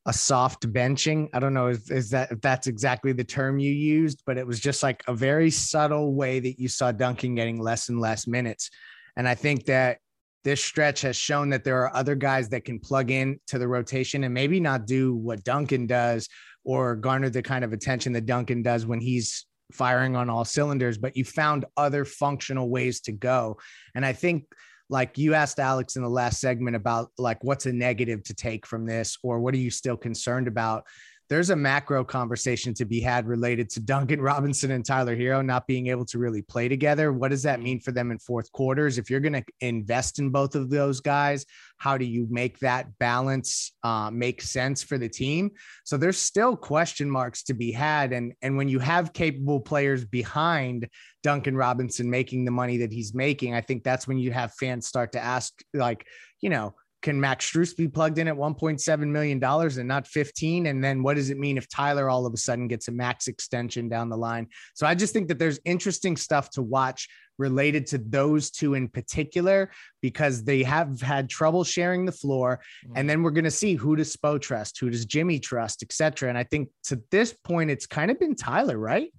a 0.05 0.13
soft 0.13 0.71
benching. 0.71 1.27
I 1.33 1.39
don't 1.39 1.53
know 1.53 1.67
if 1.67 1.91
is 1.91 2.11
that 2.11 2.31
if 2.31 2.39
that's 2.39 2.67
exactly 2.67 3.11
the 3.11 3.25
term 3.25 3.59
you 3.59 3.71
used, 3.71 4.23
but 4.25 4.37
it 4.37 4.47
was 4.47 4.59
just 4.59 4.81
like 4.81 5.03
a 5.07 5.13
very 5.13 5.51
subtle 5.51 6.13
way 6.13 6.39
that 6.39 6.57
you 6.59 6.69
saw 6.69 6.93
Duncan 6.93 7.35
getting 7.35 7.59
less 7.61 7.89
and 7.89 7.99
less 7.99 8.25
minutes. 8.25 8.69
And 9.17 9.27
I 9.27 9.35
think 9.35 9.65
that 9.65 9.97
this 10.45 10.63
stretch 10.63 11.01
has 11.01 11.17
shown 11.17 11.49
that 11.49 11.65
there 11.65 11.81
are 11.81 11.93
other 11.93 12.15
guys 12.15 12.47
that 12.49 12.63
can 12.63 12.79
plug 12.79 13.11
in 13.11 13.37
to 13.47 13.59
the 13.59 13.67
rotation 13.67 14.23
and 14.23 14.33
maybe 14.33 14.61
not 14.61 14.87
do 14.87 15.13
what 15.13 15.43
Duncan 15.43 15.87
does 15.87 16.29
or 16.67 16.97
garner 16.97 17.29
the 17.29 17.41
kind 17.41 17.63
of 17.63 17.71
attention 17.71 18.11
that 18.11 18.25
Duncan 18.25 18.61
does 18.61 18.85
when 18.85 18.99
he's 18.99 19.45
firing 19.71 20.17
on 20.17 20.29
all 20.29 20.43
cylinders, 20.43 20.97
but 20.97 21.15
you 21.15 21.23
found 21.23 21.63
other 21.77 22.03
functional 22.03 22.69
ways 22.69 22.99
to 22.99 23.13
go. 23.13 23.57
And 23.95 24.05
I 24.05 24.11
think 24.11 24.43
like 24.89 25.17
you 25.17 25.33
asked 25.33 25.59
Alex 25.59 25.95
in 25.95 26.03
the 26.03 26.09
last 26.09 26.41
segment 26.41 26.75
about 26.75 27.09
like 27.17 27.41
what's 27.41 27.67
a 27.67 27.71
negative 27.71 28.21
to 28.23 28.33
take 28.33 28.65
from 28.65 28.85
this 28.85 29.17
or 29.23 29.39
what 29.39 29.53
are 29.53 29.59
you 29.59 29.71
still 29.71 29.95
concerned 29.95 30.49
about? 30.49 30.83
There's 31.29 31.49
a 31.49 31.55
macro 31.55 32.05
conversation 32.05 32.73
to 32.75 32.85
be 32.85 33.01
had 33.01 33.27
related 33.27 33.69
to 33.71 33.81
Duncan 33.81 34.21
Robinson 34.21 34.71
and 34.71 34.85
Tyler 34.85 35.15
Herro 35.15 35.45
not 35.45 35.67
being 35.67 35.87
able 35.87 36.05
to 36.05 36.19
really 36.19 36.41
play 36.41 36.69
together. 36.69 37.11
What 37.11 37.31
does 37.31 37.43
that 37.43 37.61
mean 37.61 37.81
for 37.81 37.91
them 37.91 38.11
in 38.11 38.19
fourth 38.19 38.49
quarters? 38.53 38.97
If 38.97 39.09
you're 39.09 39.19
going 39.19 39.33
to 39.33 39.43
invest 39.59 40.19
in 40.19 40.29
both 40.29 40.55
of 40.55 40.69
those 40.69 41.01
guys, 41.01 41.45
how 41.77 41.97
do 41.97 42.05
you 42.05 42.27
make 42.29 42.59
that 42.59 42.97
balance 42.97 43.73
uh, 43.83 44.09
make 44.09 44.41
sense 44.41 44.83
for 44.83 44.97
the 44.97 45.09
team? 45.09 45.51
So 45.83 45.97
there's 45.97 46.17
still 46.17 46.55
question 46.55 47.09
marks 47.09 47.43
to 47.43 47.53
be 47.53 47.71
had. 47.71 48.13
And, 48.13 48.33
and 48.41 48.55
when 48.55 48.69
you 48.69 48.79
have 48.79 49.13
capable 49.13 49.59
players 49.59 50.05
behind 50.05 50.87
Duncan 51.23 51.57
Robinson 51.57 52.09
making 52.09 52.45
the 52.45 52.51
money 52.51 52.77
that 52.77 52.93
he's 52.93 53.13
making, 53.13 53.53
I 53.53 53.61
think 53.61 53.83
that's 53.83 54.07
when 54.07 54.17
you 54.17 54.31
have 54.31 54.53
fans 54.53 54.87
start 54.87 55.11
to 55.11 55.19
ask, 55.19 55.53
like, 55.73 56.05
you 56.39 56.49
know, 56.49 56.73
can 57.07 57.21
Max 57.21 57.49
Strus 57.49 57.73
be 57.73 57.87
plugged 57.87 58.17
in 58.17 58.27
at 58.27 58.35
$1.7 58.35 59.07
million 59.07 59.41
and 59.41 59.87
not 59.87 60.05
15? 60.05 60.65
And 60.65 60.83
then 60.83 61.03
what 61.03 61.15
does 61.15 61.29
it 61.29 61.39
mean 61.39 61.57
if 61.57 61.69
Tyler 61.69 62.09
all 62.09 62.25
of 62.25 62.33
a 62.33 62.37
sudden 62.37 62.67
gets 62.67 62.89
a 62.89 62.91
max 62.91 63.29
extension 63.29 63.87
down 63.87 64.09
the 64.09 64.17
line? 64.17 64.49
So 64.73 64.85
I 64.85 64.93
just 64.93 65.13
think 65.13 65.29
that 65.29 65.39
there's 65.39 65.57
interesting 65.63 66.17
stuff 66.17 66.49
to 66.49 66.61
watch 66.61 67.07
related 67.37 67.87
to 67.87 67.97
those 67.97 68.51
two 68.51 68.73
in 68.73 68.89
particular 68.89 69.71
because 70.01 70.43
they 70.43 70.63
have 70.63 70.99
had 70.99 71.29
trouble 71.29 71.63
sharing 71.63 72.03
the 72.03 72.11
floor. 72.11 72.59
And 72.93 73.05
mm. 73.05 73.07
then 73.07 73.23
we're 73.23 73.31
going 73.31 73.45
to 73.45 73.51
see 73.51 73.75
who 73.75 73.95
does 73.95 74.13
Spo 74.13 74.41
trust, 74.41 74.77
who 74.77 74.89
does 74.89 75.05
Jimmy 75.05 75.39
trust, 75.39 75.83
etc. 75.83 76.27
And 76.27 76.37
I 76.37 76.43
think 76.43 76.67
to 76.87 77.01
this 77.09 77.33
point, 77.45 77.71
it's 77.71 77.85
kind 77.85 78.11
of 78.11 78.19
been 78.19 78.35
Tyler, 78.35 78.77
right? 78.77 79.13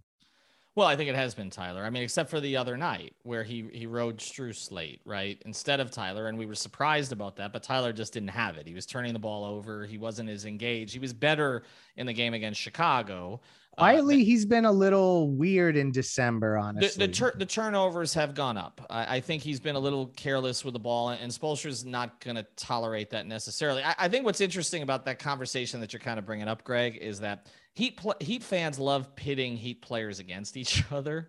Well, 0.79 0.87
I 0.87 0.95
think 0.95 1.11
it 1.11 1.17
has 1.17 1.35
been 1.35 1.51
Tyler. 1.51 1.83
I 1.83 1.91
mean, 1.91 2.05
except 2.05 2.31
for 2.31 2.39
the 2.39 2.57
other 2.57 2.77
night 2.77 3.13
where 3.25 3.43
he 3.43 3.69
he 3.73 3.89
rode 3.89 4.19
Strus 4.19 4.71
late, 4.71 5.01
right, 5.05 5.37
instead 5.45 5.81
of 5.81 5.91
Tyler, 5.91 6.29
and 6.29 6.39
we 6.39 6.47
were 6.47 6.55
surprised 6.55 7.11
about 7.11 7.35
that. 7.35 7.53
But 7.53 7.65
Tyler 7.65 7.93
just 7.93 8.13
didn't 8.13 8.29
have 8.29 8.57
it. 8.59 8.65
He 8.65 8.75
was 8.75 8.87
turning 8.87 9.13
the 9.13 9.19
ball 9.19 9.45
over. 9.45 9.87
He 9.87 9.99
wasn't 9.99 10.31
as 10.31 10.45
engaged. 10.45 10.93
He 10.93 11.01
was 11.01 11.13
better 11.13 11.65
in 11.97 12.07
the 12.07 12.13
game 12.13 12.33
against 12.33 12.61
Chicago. 12.61 13.41
Uh, 13.77 13.81
Quietly, 13.81 14.23
uh, 14.23 14.25
he's 14.25 14.45
been 14.45 14.67
a 14.67 14.71
little 14.71 15.31
weird 15.31 15.77
in 15.77 15.91
December. 15.91 16.57
Honestly, 16.57 16.91
the 16.91 17.09
the, 17.09 17.13
tur- 17.13 17.35
the 17.37 17.47
turnovers 17.47 18.15
have 18.15 18.37
gone 18.37 18.57
up. 18.57 18.81
I, 18.89 19.17
I, 19.17 19.21
think 19.21 19.43
he's 19.43 19.59
been 19.59 19.75
a 19.75 19.81
little 19.81 20.07
careless 20.15 20.65
with 20.65 20.75
the 20.75 20.81
ball, 20.81 21.09
and 21.09 21.33
Spoelstra's 21.33 21.85
not 21.85 22.21
going 22.21 22.37
to 22.37 22.47
tolerate 22.55 23.11
that 23.11 23.27
necessarily. 23.27 23.83
I, 23.83 23.97
I 23.99 24.09
think 24.09 24.25
what's 24.25 24.41
interesting 24.41 24.83
about 24.83 25.05
that 25.07 25.19
conversation 25.19 25.81
that 25.81 25.93
you're 25.93 25.99
kind 25.99 26.21
of 26.21 26.25
bringing 26.25 26.47
up, 26.47 26.63
Greg, 26.63 26.99
is 26.99 27.19
that 27.19 27.49
Heat 27.75 27.97
pl- 27.97 28.17
Heat 28.21 28.43
fans 28.43 28.79
love 28.79 29.15
pitting 29.17 29.57
Heat 29.57 29.83
players 29.83 30.19
against 30.19 30.57
each 30.57 30.85
other. 30.93 31.29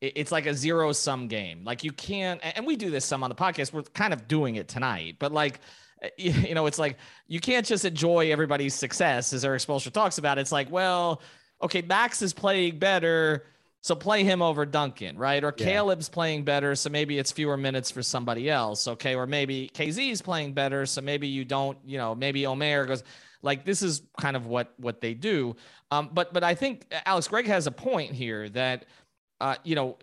it's 0.00 0.30
like 0.30 0.46
a 0.46 0.54
zero 0.54 0.92
sum 0.92 1.26
game. 1.28 1.64
Like 1.64 1.84
you 1.84 1.92
can't, 1.92 2.40
and 2.42 2.66
we 2.66 2.76
do 2.76 2.90
this 2.90 3.04
some 3.04 3.22
on 3.22 3.30
the 3.30 3.36
podcast. 3.36 3.72
We're 3.72 3.82
kind 3.82 4.12
of 4.12 4.28
doing 4.28 4.56
it 4.56 4.68
tonight, 4.68 5.16
but 5.18 5.32
like 5.32 5.60
eh, 6.02 6.08
you 6.18 6.54
know, 6.54 6.66
it's 6.66 6.78
like 6.78 6.98
you 7.26 7.40
can't 7.40 7.66
just 7.66 7.84
enjoy 7.84 8.30
everybody's 8.30 8.74
success 8.74 9.32
as 9.32 9.44
Erik 9.44 9.62
Spoelstra 9.62 9.92
talks 9.92 10.18
about. 10.18 10.38
It's 10.38 10.52
like, 10.52 10.70
well, 10.70 11.22
okay, 11.62 11.82
Max 11.82 12.22
is 12.22 12.32
playing 12.32 12.78
better, 12.78 13.46
so 13.80 13.94
play 13.94 14.24
him 14.24 14.42
over 14.42 14.66
Duncan, 14.66 15.16
right? 15.16 15.42
Or 15.42 15.54
yeah. 15.56 15.64
Caleb's 15.64 16.08
playing 16.08 16.44
better, 16.44 16.74
so 16.74 16.90
maybe 16.90 17.18
it's 17.18 17.32
fewer 17.32 17.56
minutes 17.56 17.90
for 17.90 18.02
somebody 18.02 18.50
else, 18.50 18.88
okay? 18.88 19.14
Or 19.14 19.26
maybe 19.26 19.70
KZ 19.72 20.10
is 20.10 20.22
playing 20.22 20.54
better, 20.54 20.86
so 20.86 21.00
maybe 21.00 21.28
you 21.28 21.44
don't, 21.44 21.78
you 21.84 21.96
know, 21.98 22.14
maybe 22.14 22.46
Omer 22.46 22.84
goes. 22.86 23.02
Like 23.46 23.64
this 23.64 23.80
is 23.80 24.02
kind 24.20 24.36
of 24.36 24.46
what 24.46 24.74
what 24.76 25.00
they 25.00 25.14
do. 25.14 25.56
Um, 25.90 26.10
but 26.12 26.34
but 26.34 26.44
I 26.44 26.54
think 26.54 26.92
Alex 27.06 27.28
Greg 27.28 27.46
has 27.46 27.66
a 27.66 27.70
point 27.70 28.12
here 28.12 28.50
that 28.50 28.84
uh, 29.40 29.56
you 29.64 29.74
know, 29.74 29.98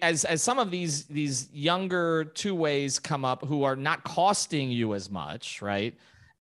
as 0.00 0.24
as 0.24 0.42
some 0.42 0.58
of 0.58 0.70
these 0.70 1.04
these 1.06 1.48
younger 1.52 2.24
two 2.24 2.54
ways 2.54 2.98
come 2.98 3.24
up 3.24 3.44
who 3.44 3.64
are 3.64 3.76
not 3.76 4.04
costing 4.04 4.70
you 4.70 4.94
as 4.94 5.10
much, 5.10 5.60
right? 5.60 5.94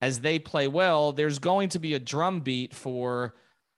As 0.03 0.21
they 0.21 0.39
play 0.39 0.69
well, 0.69 1.13
there's 1.13 1.39
going 1.39 1.71
to 1.71 1.79
be 1.79 1.95
a 1.95 1.99
drumbeat 1.99 2.75
for, 2.75 3.35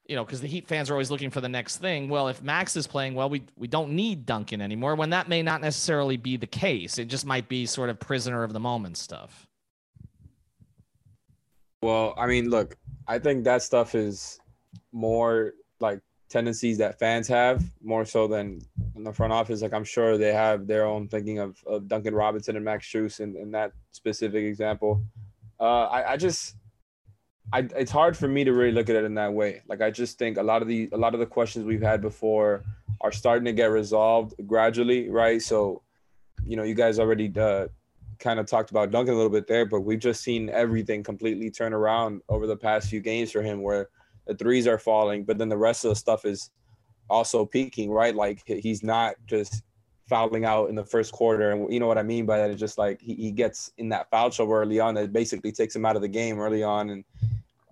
you 0.08 0.16
know, 0.16 0.24
because 0.24 0.40
the 0.40 0.48
Heat 0.48 0.66
fans 0.66 0.90
are 0.90 0.94
always 0.94 1.10
looking 1.10 1.30
for 1.30 1.40
the 1.40 1.48
next 1.48 1.76
thing. 1.76 2.08
Well, 2.08 2.26
if 2.26 2.42
Max 2.42 2.74
is 2.74 2.88
playing 2.88 3.14
well, 3.14 3.28
we 3.28 3.44
we 3.56 3.68
don't 3.68 3.92
need 3.92 4.26
Duncan 4.26 4.60
anymore. 4.60 4.96
When 4.96 5.10
that 5.10 5.28
may 5.28 5.42
not 5.42 5.60
necessarily 5.60 6.16
be 6.16 6.36
the 6.36 6.48
case, 6.48 6.98
it 6.98 7.06
just 7.06 7.26
might 7.26 7.48
be 7.48 7.64
sort 7.64 7.90
of 7.90 8.00
prisoner 8.00 8.42
of 8.42 8.52
the 8.52 8.60
moment 8.60 8.96
stuff. 8.96 9.46
Well, 11.86 12.14
I 12.18 12.26
mean, 12.26 12.50
look, 12.50 12.76
I 13.06 13.20
think 13.20 13.44
that 13.44 13.62
stuff 13.62 13.94
is 13.94 14.40
more 14.90 15.52
like 15.78 16.00
tendencies 16.28 16.78
that 16.78 16.98
fans 16.98 17.28
have 17.28 17.62
more 17.80 18.04
so 18.04 18.26
than 18.26 18.60
in 18.96 19.04
the 19.04 19.12
front 19.12 19.32
office. 19.32 19.62
Like 19.62 19.72
I'm 19.72 19.84
sure 19.84 20.18
they 20.18 20.32
have 20.32 20.66
their 20.66 20.84
own 20.84 21.06
thinking 21.06 21.38
of, 21.38 21.62
of 21.64 21.86
Duncan 21.86 22.12
Robinson 22.12 22.56
and 22.56 22.64
Max 22.64 22.88
Strus 22.88 23.20
in, 23.20 23.36
in 23.36 23.52
that 23.52 23.70
specific 23.92 24.42
example. 24.42 25.00
Uh, 25.60 25.84
I, 25.84 26.14
I 26.14 26.16
just, 26.16 26.56
I, 27.52 27.60
it's 27.76 27.92
hard 27.92 28.16
for 28.16 28.26
me 28.26 28.42
to 28.42 28.52
really 28.52 28.72
look 28.72 28.90
at 28.90 28.96
it 28.96 29.04
in 29.04 29.14
that 29.14 29.32
way. 29.32 29.62
Like 29.68 29.80
I 29.80 29.92
just 29.92 30.18
think 30.18 30.38
a 30.38 30.42
lot 30.42 30.62
of 30.62 30.66
the 30.66 30.88
a 30.90 30.96
lot 30.96 31.14
of 31.14 31.20
the 31.20 31.26
questions 31.26 31.66
we've 31.66 31.80
had 31.80 32.00
before 32.00 32.64
are 33.00 33.12
starting 33.12 33.44
to 33.44 33.52
get 33.52 33.66
resolved 33.66 34.34
gradually, 34.44 35.08
right? 35.08 35.40
So, 35.40 35.82
you 36.44 36.56
know, 36.56 36.64
you 36.64 36.74
guys 36.74 36.98
already 36.98 37.32
uh, 37.38 37.68
kind 38.18 38.40
of 38.40 38.46
talked 38.46 38.70
about 38.70 38.90
Duncan 38.90 39.14
a 39.14 39.16
little 39.16 39.30
bit 39.30 39.46
there, 39.46 39.66
but 39.66 39.80
we've 39.80 39.98
just 39.98 40.22
seen 40.22 40.48
everything 40.50 41.02
completely 41.02 41.50
turn 41.50 41.72
around 41.72 42.22
over 42.28 42.46
the 42.46 42.56
past 42.56 42.88
few 42.88 43.00
games 43.00 43.30
for 43.30 43.42
him, 43.42 43.62
where 43.62 43.88
the 44.26 44.34
threes 44.34 44.66
are 44.66 44.78
falling, 44.78 45.24
but 45.24 45.38
then 45.38 45.48
the 45.48 45.56
rest 45.56 45.84
of 45.84 45.90
the 45.90 45.96
stuff 45.96 46.24
is 46.24 46.50
also 47.08 47.46
peaking, 47.46 47.90
right? 47.90 48.14
Like 48.14 48.42
he's 48.46 48.82
not 48.82 49.14
just 49.26 49.62
fouling 50.08 50.44
out 50.44 50.68
in 50.68 50.74
the 50.74 50.84
first 50.84 51.12
quarter, 51.12 51.50
and 51.50 51.72
you 51.72 51.80
know 51.80 51.86
what 51.86 51.98
I 51.98 52.02
mean 52.02 52.26
by 52.26 52.38
that. 52.38 52.50
It's 52.50 52.60
just 52.60 52.78
like 52.78 53.00
he, 53.00 53.14
he 53.14 53.30
gets 53.30 53.72
in 53.78 53.88
that 53.90 54.10
foul 54.10 54.30
trouble 54.30 54.54
early 54.54 54.80
on 54.80 54.94
that 54.94 55.12
basically 55.12 55.52
takes 55.52 55.74
him 55.74 55.84
out 55.84 55.96
of 55.96 56.02
the 56.02 56.08
game 56.08 56.40
early 56.40 56.62
on 56.62 56.90
and 56.90 57.04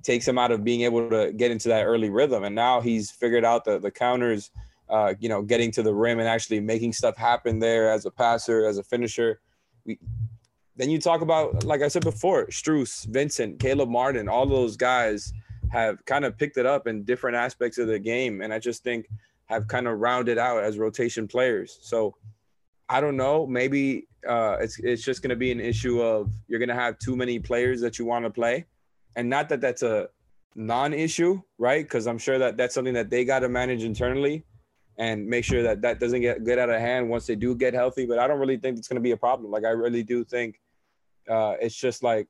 takes 0.02 0.28
him 0.28 0.38
out 0.38 0.52
of 0.52 0.62
being 0.62 0.82
able 0.82 1.08
to 1.10 1.32
get 1.32 1.50
into 1.50 1.68
that 1.68 1.84
early 1.84 2.10
rhythm. 2.10 2.44
And 2.44 2.54
now 2.54 2.80
he's 2.80 3.10
figured 3.10 3.44
out 3.44 3.64
the 3.64 3.78
the 3.78 3.90
counters. 3.90 4.50
Uh, 4.86 5.14
you 5.18 5.30
know, 5.30 5.40
getting 5.40 5.70
to 5.72 5.82
the 5.82 5.94
rim 5.94 6.18
and 6.18 6.28
actually 6.28 6.60
making 6.60 6.92
stuff 6.92 7.16
happen 7.16 7.58
there 7.58 7.90
as 7.90 8.04
a 8.04 8.10
passer, 8.10 8.66
as 8.66 8.76
a 8.76 8.82
finisher. 8.82 9.40
We 9.86 9.98
then 10.76 10.90
you 10.90 10.98
talk 10.98 11.20
about, 11.20 11.64
like 11.64 11.82
I 11.82 11.88
said 11.88 12.02
before, 12.02 12.46
Strus, 12.46 13.06
Vincent, 13.06 13.60
Caleb 13.60 13.88
Martin, 13.88 14.28
all 14.28 14.46
those 14.46 14.76
guys 14.76 15.32
have 15.70 16.04
kind 16.04 16.24
of 16.24 16.36
picked 16.36 16.56
it 16.56 16.66
up 16.66 16.86
in 16.86 17.04
different 17.04 17.36
aspects 17.36 17.78
of 17.78 17.86
the 17.86 17.98
game. 17.98 18.40
And 18.42 18.52
I 18.52 18.58
just 18.58 18.82
think 18.82 19.06
have 19.46 19.68
kind 19.68 19.86
of 19.86 19.98
rounded 20.00 20.38
out 20.38 20.64
as 20.64 20.78
rotation 20.78 21.28
players. 21.28 21.78
So 21.82 22.14
I 22.88 23.00
don't 23.00 23.16
know. 23.16 23.46
Maybe 23.46 24.08
uh, 24.28 24.56
it's 24.60 24.78
it's 24.80 25.02
just 25.02 25.22
going 25.22 25.30
to 25.30 25.36
be 25.36 25.52
an 25.52 25.60
issue 25.60 26.02
of 26.02 26.32
you're 26.48 26.58
going 26.58 26.68
to 26.68 26.74
have 26.74 26.98
too 26.98 27.16
many 27.16 27.38
players 27.38 27.80
that 27.80 27.98
you 27.98 28.04
want 28.04 28.24
to 28.24 28.30
play, 28.30 28.66
and 29.16 29.28
not 29.28 29.48
that 29.50 29.60
that's 29.60 29.82
a 29.82 30.08
non-issue, 30.54 31.40
right? 31.58 31.84
Because 31.84 32.06
I'm 32.06 32.18
sure 32.18 32.38
that 32.38 32.56
that's 32.56 32.74
something 32.74 32.94
that 32.94 33.10
they 33.10 33.24
got 33.24 33.40
to 33.40 33.48
manage 33.48 33.84
internally. 33.84 34.44
and 34.98 35.26
make 35.26 35.44
sure 35.44 35.62
that 35.62 35.82
that 35.82 35.98
doesn't 36.00 36.20
get 36.20 36.44
get 36.44 36.58
out 36.58 36.70
of 36.70 36.80
hand 36.80 37.08
once 37.08 37.26
they 37.26 37.34
do 37.36 37.54
get 37.54 37.74
healthy. 37.74 38.06
But 38.06 38.18
I 38.18 38.26
don't 38.26 38.38
really 38.38 38.56
think 38.56 38.78
it's 38.78 38.88
going 38.88 38.96
to 38.96 39.02
be 39.02 39.10
a 39.12 39.16
problem. 39.16 39.50
Like 39.50 39.64
I 39.64 39.70
really 39.70 40.02
do 40.02 40.24
think 40.24 40.60
uh, 41.28 41.54
it's 41.60 41.76
just 41.76 42.02
like 42.02 42.28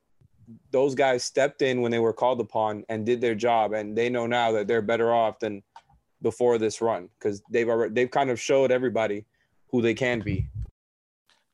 those 0.71 0.95
guys 0.95 1.25
stepped 1.25 1.63
in 1.63 1.81
when 1.81 1.91
they 1.91 1.99
were 1.99 2.13
called 2.13 2.41
upon 2.41 2.85
and 2.89 3.07
did 3.07 3.21
their 3.21 3.35
job, 3.35 3.73
and 3.73 3.97
they 3.97 4.09
know 4.09 4.27
now 4.27 4.53
that 4.53 4.67
they're 4.67 4.83
better 4.83 5.13
off 5.13 5.39
than 5.39 5.63
before 6.23 6.59
this 6.59 6.81
run 6.81 7.09
because 7.19 7.43
they've 7.51 7.69
already 7.69 7.95
they've 7.95 8.11
kind 8.11 8.31
of 8.31 8.41
showed 8.41 8.71
everybody 8.71 9.25
who 9.69 9.83
they 9.83 9.95
can 9.95 10.21
be. 10.21 10.47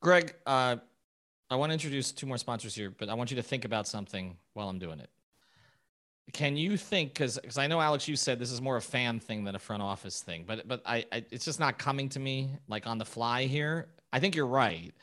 Greg, 0.00 0.34
uh, 0.46 0.76
I 1.50 1.56
want 1.56 1.70
to 1.70 1.74
introduce 1.74 2.12
two 2.12 2.26
more 2.26 2.38
sponsors 2.38 2.74
here, 2.74 2.90
but 2.90 3.08
I 3.08 3.14
want 3.14 3.30
you 3.30 3.36
to 3.36 3.42
think 3.42 3.64
about 3.64 3.86
something 3.86 4.36
while 4.54 4.68
I'm 4.68 4.78
doing 4.78 5.00
it. 5.00 5.10
Can 6.32 6.56
you 6.56 6.76
think 6.76 7.12
because 7.12 7.38
because 7.38 7.58
I 7.58 7.66
know 7.66 7.80
Alex, 7.80 8.06
you 8.06 8.14
said 8.14 8.38
this 8.38 8.52
is 8.52 8.62
more 8.62 8.76
a 8.76 8.82
fan 8.82 9.18
thing 9.18 9.42
than 9.44 9.56
a 9.56 9.58
front 9.58 9.82
office 9.82 10.22
thing, 10.22 10.44
but 10.46 10.66
but 10.68 10.80
I, 10.86 11.04
I 11.12 11.24
it's 11.30 11.44
just 11.44 11.58
not 11.58 11.76
coming 11.76 12.08
to 12.10 12.20
me 12.20 12.50
like 12.68 12.86
on 12.86 12.98
the 12.98 13.04
fly 13.04 13.44
here. 13.44 13.88
I 14.12 14.20
think 14.20 14.36
you're 14.36 14.46
right, 14.46 14.94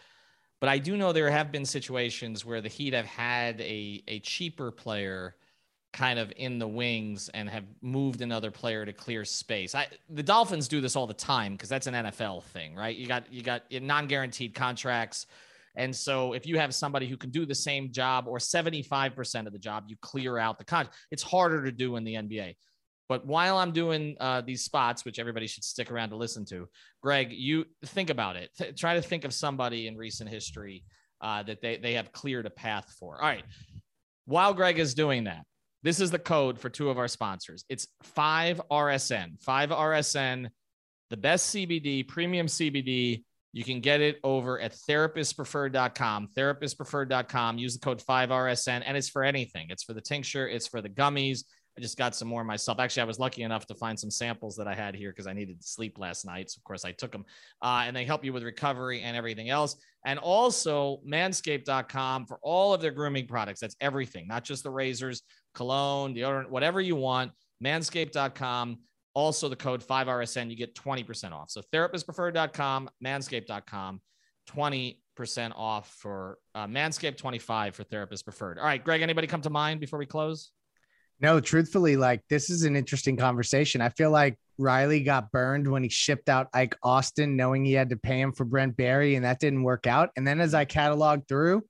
but 0.59 0.69
I 0.69 0.77
do 0.77 0.97
know 0.97 1.13
there 1.13 1.29
have 1.29 1.51
been 1.51 1.65
situations 1.65 2.45
where 2.45 2.61
the 2.61 2.69
Heat 2.69 2.93
have 2.93 3.05
had 3.05 3.61
a 3.61 4.03
a 4.07 4.19
cheaper 4.19 4.71
player 4.71 5.35
kind 5.93 6.19
of 6.19 6.31
in 6.35 6.59
the 6.59 6.67
wings 6.67 7.29
and 7.33 7.49
have 7.49 7.63
moved 7.81 8.21
another 8.21 8.51
player 8.51 8.85
to 8.85 8.93
clear 8.93 9.25
space. 9.25 9.73
I 9.73 9.87
the 10.09 10.23
Dolphins 10.23 10.67
do 10.67 10.81
this 10.81 10.95
all 10.95 11.07
the 11.07 11.13
time 11.13 11.53
because 11.53 11.69
that's 11.69 11.87
an 11.87 11.93
NFL 11.93 12.43
thing, 12.43 12.75
right? 12.75 12.95
You 12.95 13.07
got 13.07 13.31
you 13.31 13.41
got 13.41 13.63
non-guaranteed 13.71 14.53
contracts. 14.53 15.27
And 15.75 15.95
so 15.95 16.33
if 16.33 16.47
you 16.47 16.57
have 16.57 16.73
somebody 16.73 17.07
who 17.07 17.17
can 17.17 17.29
do 17.29 17.45
the 17.45 17.55
same 17.55 17.91
job 17.91 18.27
or 18.27 18.39
75% 18.39 19.45
of 19.45 19.53
the 19.53 19.59
job, 19.59 19.85
you 19.87 19.95
clear 20.01 20.39
out 20.39 20.57
the 20.57 20.65
contract. 20.65 20.97
It's 21.11 21.21
harder 21.21 21.63
to 21.63 21.71
do 21.71 21.97
in 21.97 22.03
the 22.03 22.15
NBA. 22.15 22.55
But 23.09 23.25
while 23.25 23.57
I'm 23.57 23.71
doing 23.71 24.17
uh, 24.19 24.41
these 24.41 24.63
spots, 24.63 25.05
which 25.05 25.19
everybody 25.19 25.47
should 25.47 25.63
stick 25.63 25.91
around 25.91 26.09
to 26.09 26.17
listen 26.17 26.45
to, 26.45 26.67
Greg, 27.01 27.31
you 27.31 27.65
think 27.85 28.09
about 28.09 28.35
it. 28.35 28.49
Th- 28.57 28.75
try 28.75 28.95
to 28.95 29.01
think 29.01 29.23
of 29.23 29.33
somebody 29.33 29.87
in 29.87 29.95
recent 29.95 30.29
history 30.29 30.83
uh, 31.21 31.43
that 31.43 31.61
they, 31.61 31.77
they 31.77 31.93
have 31.93 32.11
cleared 32.11 32.45
a 32.45 32.49
path 32.49 32.93
for. 32.99 33.15
All 33.15 33.27
right. 33.27 33.45
While 34.25 34.53
Greg 34.53 34.77
is 34.77 34.93
doing 34.93 35.23
that, 35.25 35.45
this 35.83 36.01
is 36.01 36.11
the 36.11 36.19
code 36.19 36.59
for 36.59 36.69
two 36.69 36.89
of 36.89 36.97
our 36.97 37.07
sponsors. 37.07 37.63
It's 37.69 37.87
5RSN. 38.17 39.41
5RSN, 39.41 40.49
the 41.09 41.17
best 41.17 41.55
CBD, 41.55 42.07
premium 42.07 42.47
CBD 42.47 43.23
you 43.57 43.63
can 43.63 43.79
get 43.79 44.01
it 44.01 44.19
over 44.23 44.59
at 44.59 44.73
therapistpreferred.com. 44.87 46.29
Therapistpreferred.com. 46.37 47.57
Use 47.57 47.73
the 47.73 47.79
code 47.79 48.03
5RSN, 48.07 48.83
and 48.85 48.95
it's 48.95 49.09
for 49.09 49.23
anything. 49.23 49.67
It's 49.69 49.83
for 49.83 49.93
the 49.93 50.01
tincture, 50.01 50.47
it's 50.47 50.67
for 50.67 50.79
the 50.79 50.89
gummies. 50.89 51.43
I 51.77 51.81
just 51.81 51.97
got 51.97 52.15
some 52.15 52.27
more 52.27 52.43
myself. 52.43 52.79
Actually, 52.79 53.03
I 53.03 53.05
was 53.05 53.19
lucky 53.19 53.43
enough 53.43 53.67
to 53.67 53.75
find 53.75 53.99
some 53.99 54.09
samples 54.09 54.55
that 54.55 54.67
I 54.67 54.73
had 54.73 54.95
here 54.95 55.11
because 55.11 55.27
I 55.27 55.33
needed 55.33 55.61
to 55.61 55.67
sleep 55.67 55.99
last 55.99 56.25
night. 56.25 56.49
So, 56.49 56.57
of 56.57 56.63
course, 56.63 56.83
I 56.83 56.91
took 56.91 57.11
them. 57.11 57.23
Uh, 57.61 57.83
and 57.85 57.95
they 57.95 58.03
help 58.03 58.25
you 58.25 58.33
with 58.33 58.41
recovery 58.41 59.01
and 59.01 59.15
everything 59.15 59.49
else. 59.49 59.75
And 60.03 60.17
also, 60.17 61.01
manscaped.com 61.07 62.25
for 62.25 62.39
all 62.41 62.73
of 62.73 62.81
their 62.81 62.91
grooming 62.91 63.27
products. 63.27 63.59
That's 63.59 63.75
everything, 63.79 64.27
not 64.27 64.43
just 64.43 64.63
the 64.63 64.71
razors, 64.71 65.21
cologne, 65.53 66.15
deodorant, 66.15 66.49
whatever 66.49 66.81
you 66.81 66.95
want. 66.95 67.31
Manscaped.com. 67.63 68.79
Also, 69.13 69.47
the 69.47 69.55
code 69.55 69.83
5RSN, 69.85 70.49
you 70.49 70.55
get 70.55 70.73
20% 70.73 71.31
off. 71.31 71.51
So, 71.51 71.61
therapistpreferred.com, 71.71 72.89
manscaped.com, 73.05 74.01
20% 74.49 75.51
off 75.55 75.93
for 75.99 76.39
uh, 76.55 76.65
Manscaped, 76.65 77.17
25 77.17 77.75
for 77.75 77.83
therapist 77.83 78.23
preferred. 78.23 78.57
All 78.57 78.65
right, 78.65 78.83
Greg, 78.83 79.03
anybody 79.03 79.27
come 79.27 79.41
to 79.41 79.51
mind 79.51 79.79
before 79.79 79.99
we 79.99 80.07
close? 80.07 80.51
No, 81.19 81.39
truthfully, 81.39 81.97
like 81.97 82.21
this 82.29 82.49
is 82.49 82.63
an 82.63 82.75
interesting 82.75 83.17
conversation. 83.17 83.81
I 83.81 83.89
feel 83.89 84.11
like 84.11 84.37
Riley 84.59 85.01
got 85.01 85.31
burned 85.31 85.69
when 85.69 85.83
he 85.83 85.89
shipped 85.89 86.29
out 86.29 86.49
Ike 86.53 86.77
Austin, 86.83 87.35
knowing 87.35 87.65
he 87.65 87.73
had 87.73 87.89
to 87.89 87.97
pay 87.97 88.19
him 88.19 88.33
for 88.33 88.45
Brent 88.45 88.77
Barry, 88.77 89.15
and 89.15 89.25
that 89.25 89.39
didn't 89.39 89.63
work 89.63 89.87
out. 89.87 90.09
And 90.15 90.27
then 90.27 90.39
as 90.39 90.53
I 90.53 90.65
cataloged 90.65 91.27
through, 91.27 91.63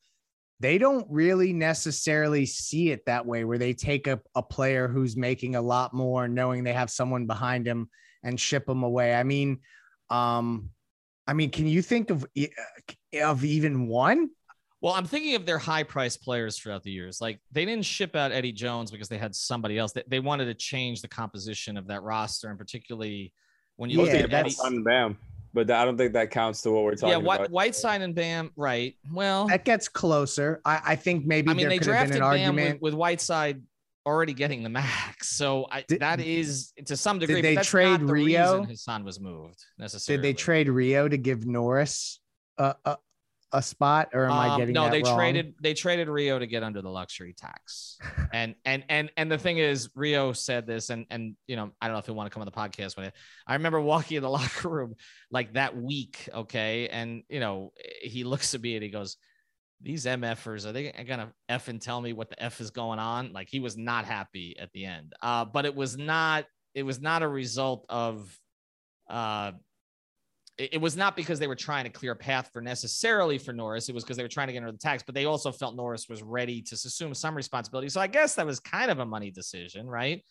they 0.59 0.77
don't 0.77 1.05
really 1.09 1.53
necessarily 1.53 2.45
see 2.45 2.89
it 2.91 3.05
that 3.05 3.25
way, 3.25 3.45
where 3.45 3.57
they 3.57 3.73
take 3.73 4.07
a, 4.07 4.19
a 4.35 4.41
player 4.41 4.87
who's 4.87 5.15
making 5.15 5.55
a 5.55 5.61
lot 5.61 5.93
more, 5.93 6.27
knowing 6.27 6.63
they 6.63 6.73
have 6.73 6.89
someone 6.89 7.25
behind 7.25 7.65
him 7.65 7.89
and 8.23 8.39
ship 8.39 8.67
him 8.67 8.83
away. 8.83 9.13
I 9.13 9.23
mean, 9.23 9.59
um, 10.09 10.71
I 11.25 11.33
mean, 11.33 11.51
can 11.51 11.67
you 11.67 11.81
think 11.81 12.09
of 12.09 12.25
of 13.21 13.45
even 13.45 13.87
one? 13.87 14.29
Well, 14.81 14.93
I'm 14.93 15.05
thinking 15.05 15.35
of 15.35 15.45
their 15.45 15.57
high 15.57 15.83
price 15.83 16.17
players 16.17 16.57
throughout 16.57 16.83
the 16.83 16.91
years. 16.91 17.19
Like 17.19 17.39
they 17.51 17.65
didn't 17.65 17.85
ship 17.85 18.15
out 18.15 18.31
Eddie 18.31 18.51
Jones 18.51 18.91
because 18.91 19.09
they 19.09 19.17
had 19.17 19.33
somebody 19.33 19.77
else. 19.77 19.91
They, 19.91 20.03
they 20.07 20.19
wanted 20.19 20.45
to 20.45 20.53
change 20.53 21.01
the 21.01 21.07
composition 21.07 21.77
of 21.77 21.87
that 21.87 22.03
roster, 22.03 22.49
and 22.49 22.59
particularly 22.59 23.33
when 23.77 23.89
you 23.89 23.97
yeah, 23.97 24.03
look 24.03 24.13
at 24.13 24.33
Eddie. 24.33 24.55
And 24.63 24.83
Bam 24.83 25.17
but 25.57 25.71
I 25.71 25.85
don't 25.85 25.97
think 25.97 26.13
that 26.13 26.29
counts 26.29 26.61
to 26.61 26.71
what 26.71 26.83
we're 26.83 26.93
talking 26.93 27.09
about. 27.15 27.21
yeah, 27.21 27.25
White, 27.25 27.39
about. 27.39 27.51
Whiteside 27.51 28.01
and 28.01 28.13
Bam, 28.13 28.51
right? 28.55 28.95
Well, 29.11 29.47
that 29.47 29.65
gets 29.65 29.87
closer. 29.87 30.61
I, 30.63 30.81
I 30.85 30.95
think 30.95 31.25
maybe 31.25 31.49
I 31.49 31.53
mean 31.55 31.67
they 31.67 31.79
drafted 31.79 32.19
Bam 32.19 32.23
argument. 32.23 32.81
With, 32.81 32.93
with, 32.93 32.99
Whiteside 32.99 33.63
already 34.05 34.33
getting 34.33 34.61
the 34.61 34.69
max, 34.69 35.29
so 35.35 35.65
I, 35.71 35.83
did, 35.87 36.01
that 36.01 36.19
is 36.19 36.73
to 36.85 36.95
some 36.95 37.17
degree. 37.17 37.41
Did 37.41 37.57
they 37.57 37.63
trade 37.63 38.01
the 38.01 38.05
Rio? 38.05 38.63
His 38.63 38.83
son 38.83 39.03
was 39.03 39.19
moved 39.19 39.63
necessarily. 39.79 40.21
Did 40.21 40.29
they 40.29 40.33
trade 40.37 40.69
Rio 40.69 41.07
to 41.07 41.17
give 41.17 41.47
Norris 41.47 42.19
a, 42.59 42.75
a, 42.85 42.97
a 43.53 43.61
spot, 43.61 44.09
or 44.13 44.25
am 44.25 44.31
um, 44.31 44.37
I 44.37 44.57
getting 44.57 44.73
no? 44.73 44.89
they 44.89 45.01
wrong? 45.01 45.15
traded 45.15 45.53
they 45.61 45.73
traded 45.73 46.09
Rio 46.09 46.37
to 46.37 46.47
get 46.47 46.63
under 46.63 46.81
the 46.81 46.89
luxury 46.89 47.33
tax, 47.33 47.97
and 48.33 48.55
and 48.65 48.83
and 48.89 49.11
and 49.15 49.31
the 49.31 49.37
thing 49.37 49.57
is, 49.57 49.89
Rio 49.95 50.33
said 50.33 50.67
this, 50.67 50.89
and 50.89 51.05
and 51.09 51.35
you 51.47 51.55
know, 51.55 51.71
I 51.81 51.87
don't 51.87 51.93
know 51.93 51.99
if 51.99 52.07
you 52.07 52.13
want 52.13 52.29
to 52.29 52.33
come 52.33 52.41
on 52.41 52.45
the 52.45 52.51
podcast 52.51 52.97
with 52.97 53.07
it. 53.07 53.13
I 53.45 53.53
remember 53.53 53.79
walking 53.79 54.17
in 54.17 54.23
the 54.23 54.29
locker 54.29 54.69
room 54.69 54.95
like 55.31 55.53
that 55.53 55.77
week, 55.77 56.29
okay, 56.33 56.89
and 56.89 57.23
you 57.29 57.39
know, 57.39 57.71
he 58.01 58.23
looks 58.23 58.53
at 58.53 58.61
me 58.61 58.75
and 58.75 58.83
he 58.83 58.89
goes, 58.89 59.17
"These 59.81 60.05
MFers 60.05 60.65
are 60.65 60.73
they 60.73 60.91
gonna 61.07 61.31
f 61.47 61.69
and 61.69 61.81
tell 61.81 62.01
me 62.01 62.13
what 62.13 62.29
the 62.29 62.41
f 62.41 62.59
is 62.59 62.71
going 62.71 62.99
on?" 62.99 63.31
Like 63.31 63.47
he 63.49 63.59
was 63.59 63.77
not 63.77 64.05
happy 64.05 64.57
at 64.59 64.71
the 64.73 64.85
end, 64.85 65.13
uh, 65.21 65.45
but 65.45 65.65
it 65.65 65.75
was 65.75 65.97
not 65.97 66.45
it 66.75 66.83
was 66.83 66.99
not 66.99 67.23
a 67.23 67.27
result 67.27 67.85
of 67.89 68.39
uh 69.09 69.51
it 70.57 70.81
was 70.81 70.97
not 70.97 71.15
because 71.15 71.39
they 71.39 71.47
were 71.47 71.55
trying 71.55 71.83
to 71.83 71.91
clear 71.91 72.13
a 72.13 72.15
path 72.15 72.49
for 72.51 72.61
necessarily 72.61 73.37
for 73.37 73.53
Norris. 73.53 73.89
It 73.89 73.95
was 73.95 74.03
because 74.03 74.17
they 74.17 74.23
were 74.23 74.29
trying 74.29 74.47
to 74.47 74.53
get 74.53 74.59
under 74.59 74.71
the 74.71 74.77
tax, 74.77 75.03
but 75.03 75.13
they 75.13 75.25
also 75.25 75.51
felt 75.51 75.75
Norris 75.75 76.09
was 76.09 76.23
ready 76.23 76.63
to 76.63 76.73
assume 76.73 77.13
some 77.13 77.35
responsibility. 77.35 77.89
So 77.89 78.01
I 78.01 78.07
guess 78.07 78.33
that 78.35 78.45
was 78.45 78.59
kind 78.59 78.89
of 78.89 78.97
a 78.97 79.05
money 79.05 79.29
decision, 79.29 79.87
right? 79.87 80.23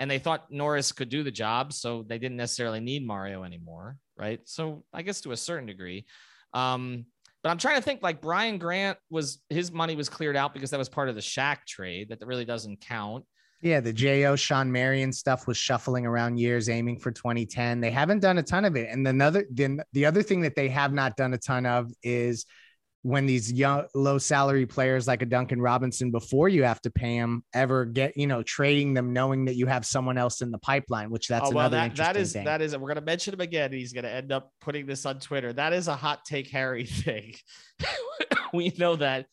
And 0.00 0.10
they 0.10 0.18
thought 0.18 0.50
Norris 0.50 0.90
could 0.90 1.08
do 1.08 1.22
the 1.22 1.30
job, 1.30 1.72
so 1.72 2.04
they 2.08 2.18
didn't 2.18 2.36
necessarily 2.36 2.80
need 2.80 3.06
Mario 3.06 3.44
anymore, 3.44 3.96
right? 4.16 4.40
So 4.44 4.84
I 4.92 5.02
guess 5.02 5.20
to 5.22 5.32
a 5.32 5.36
certain 5.36 5.66
degree. 5.66 6.06
Um, 6.54 7.06
but 7.44 7.50
I'm 7.50 7.58
trying 7.58 7.76
to 7.76 7.82
think 7.82 8.02
like 8.02 8.20
Brian 8.20 8.58
Grant 8.58 8.98
was 9.10 9.38
his 9.48 9.70
money 9.70 9.94
was 9.94 10.08
cleared 10.08 10.36
out 10.36 10.54
because 10.54 10.70
that 10.70 10.78
was 10.78 10.88
part 10.88 11.08
of 11.08 11.14
the 11.14 11.20
Shaq 11.20 11.58
trade 11.68 12.08
that 12.08 12.26
really 12.26 12.44
doesn't 12.44 12.80
count. 12.80 13.24
Yeah, 13.60 13.80
the 13.80 13.92
Jo 13.92 14.36
Shawn 14.36 14.70
Marion 14.70 15.12
stuff 15.12 15.46
was 15.46 15.56
shuffling 15.56 16.06
around 16.06 16.38
years, 16.38 16.68
aiming 16.68 17.00
for 17.00 17.10
2010. 17.10 17.80
They 17.80 17.90
haven't 17.90 18.20
done 18.20 18.38
a 18.38 18.42
ton 18.42 18.64
of 18.64 18.76
it. 18.76 18.88
And 18.90 19.06
another 19.06 19.46
then 19.50 19.82
the 19.92 20.06
other 20.06 20.22
thing 20.22 20.42
that 20.42 20.54
they 20.54 20.68
have 20.68 20.92
not 20.92 21.16
done 21.16 21.34
a 21.34 21.38
ton 21.38 21.66
of 21.66 21.90
is 22.02 22.46
when 23.02 23.26
these 23.26 23.52
young 23.52 23.84
low 23.94 24.18
salary 24.18 24.66
players 24.66 25.06
like 25.06 25.22
a 25.22 25.26
Duncan 25.26 25.60
Robinson 25.60 26.10
before 26.10 26.48
you 26.48 26.64
have 26.64 26.80
to 26.82 26.90
pay 26.90 27.18
them 27.18 27.44
ever 27.54 27.84
get 27.84 28.16
you 28.16 28.26
know 28.26 28.42
trading 28.42 28.92
them 28.92 29.12
knowing 29.12 29.44
that 29.44 29.54
you 29.54 29.66
have 29.66 29.86
someone 29.86 30.18
else 30.18 30.40
in 30.40 30.50
the 30.50 30.58
pipeline 30.58 31.08
which 31.10 31.28
that's 31.28 31.48
oh, 31.48 31.54
well, 31.54 31.66
another 31.66 31.88
that, 31.88 31.96
that 31.96 32.16
is 32.16 32.32
thing. 32.32 32.44
that 32.44 32.60
is 32.60 32.76
we're 32.76 32.88
going 32.88 32.96
to 32.96 33.00
mention 33.00 33.34
him 33.34 33.40
again 33.40 33.72
he's 33.72 33.92
going 33.92 34.04
to 34.04 34.10
end 34.10 34.32
up 34.32 34.52
putting 34.60 34.84
this 34.84 35.06
on 35.06 35.20
Twitter 35.20 35.52
that 35.52 35.72
is 35.72 35.86
a 35.86 35.94
hot 35.94 36.24
take 36.24 36.48
Harry 36.48 36.84
thing 36.86 37.34
we 38.52 38.72
know 38.78 38.96
that 38.96 39.26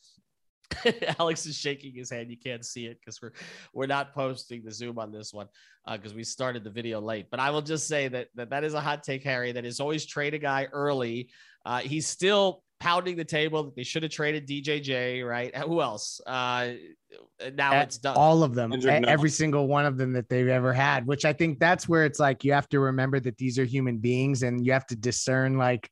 Alex 1.20 1.46
is 1.46 1.58
shaking 1.58 1.94
his 1.94 2.10
head. 2.10 2.30
You 2.30 2.38
can't 2.38 2.66
see 2.66 2.86
it 2.86 3.00
because 3.00 3.22
we're 3.22 3.34
we're 3.74 3.88
not 3.88 4.14
posting 4.14 4.64
the 4.64 4.72
Zoom 4.72 5.00
on 5.00 5.12
this 5.12 5.34
one 5.34 5.48
because 5.92 6.14
uh, 6.14 6.16
we 6.16 6.24
started 6.24 6.64
the 6.64 6.70
video 6.70 7.00
late. 7.00 7.28
But 7.30 7.40
I 7.40 7.50
will 7.52 7.62
just 7.62 7.88
say 7.88 8.08
that 8.10 8.28
that, 8.36 8.50
that 8.50 8.64
is 8.64 8.74
a 8.74 8.82
hot 8.82 9.04
take, 9.04 9.24
Harry. 9.24 9.52
That 9.52 9.66
is 9.66 9.80
always 9.80 10.06
trade 10.06 10.34
a 10.34 10.40
guy 10.40 10.68
early. 10.72 11.30
Uh, 11.66 11.80
he's 11.80 12.08
still 12.08 12.64
pounding 12.80 13.16
the 13.16 13.26
table 13.26 13.64
that 13.64 13.76
they 13.76 13.84
should 13.84 14.04
have 14.04 14.12
traded 14.12 14.48
DJJ, 14.48 15.28
right? 15.28 15.56
Who 15.56 15.82
else? 15.82 16.20
Uh, 16.26 16.74
now 17.54 17.74
At 17.74 17.88
it's 17.88 17.98
done. 17.98 18.16
All 18.18 18.44
of 18.44 18.54
them, 18.54 18.74
every 18.86 19.30
single 19.30 19.68
one 19.68 19.86
of 19.86 19.98
them 19.98 20.14
that 20.14 20.30
they've 20.30 20.48
ever 20.48 20.74
had. 20.74 21.06
Which 21.06 21.26
I 21.26 21.34
think 21.34 21.60
that's 21.60 21.88
where 21.88 22.06
it's 22.06 22.20
like 22.20 22.44
you 22.44 22.54
have 22.54 22.70
to 22.70 22.80
remember 22.80 23.20
that 23.22 23.38
these 23.38 23.58
are 23.58 23.66
human 23.66 23.98
beings, 23.98 24.44
and 24.44 24.66
you 24.66 24.72
have 24.74 24.86
to 24.88 24.96
discern 24.96 25.58
like 25.58 25.90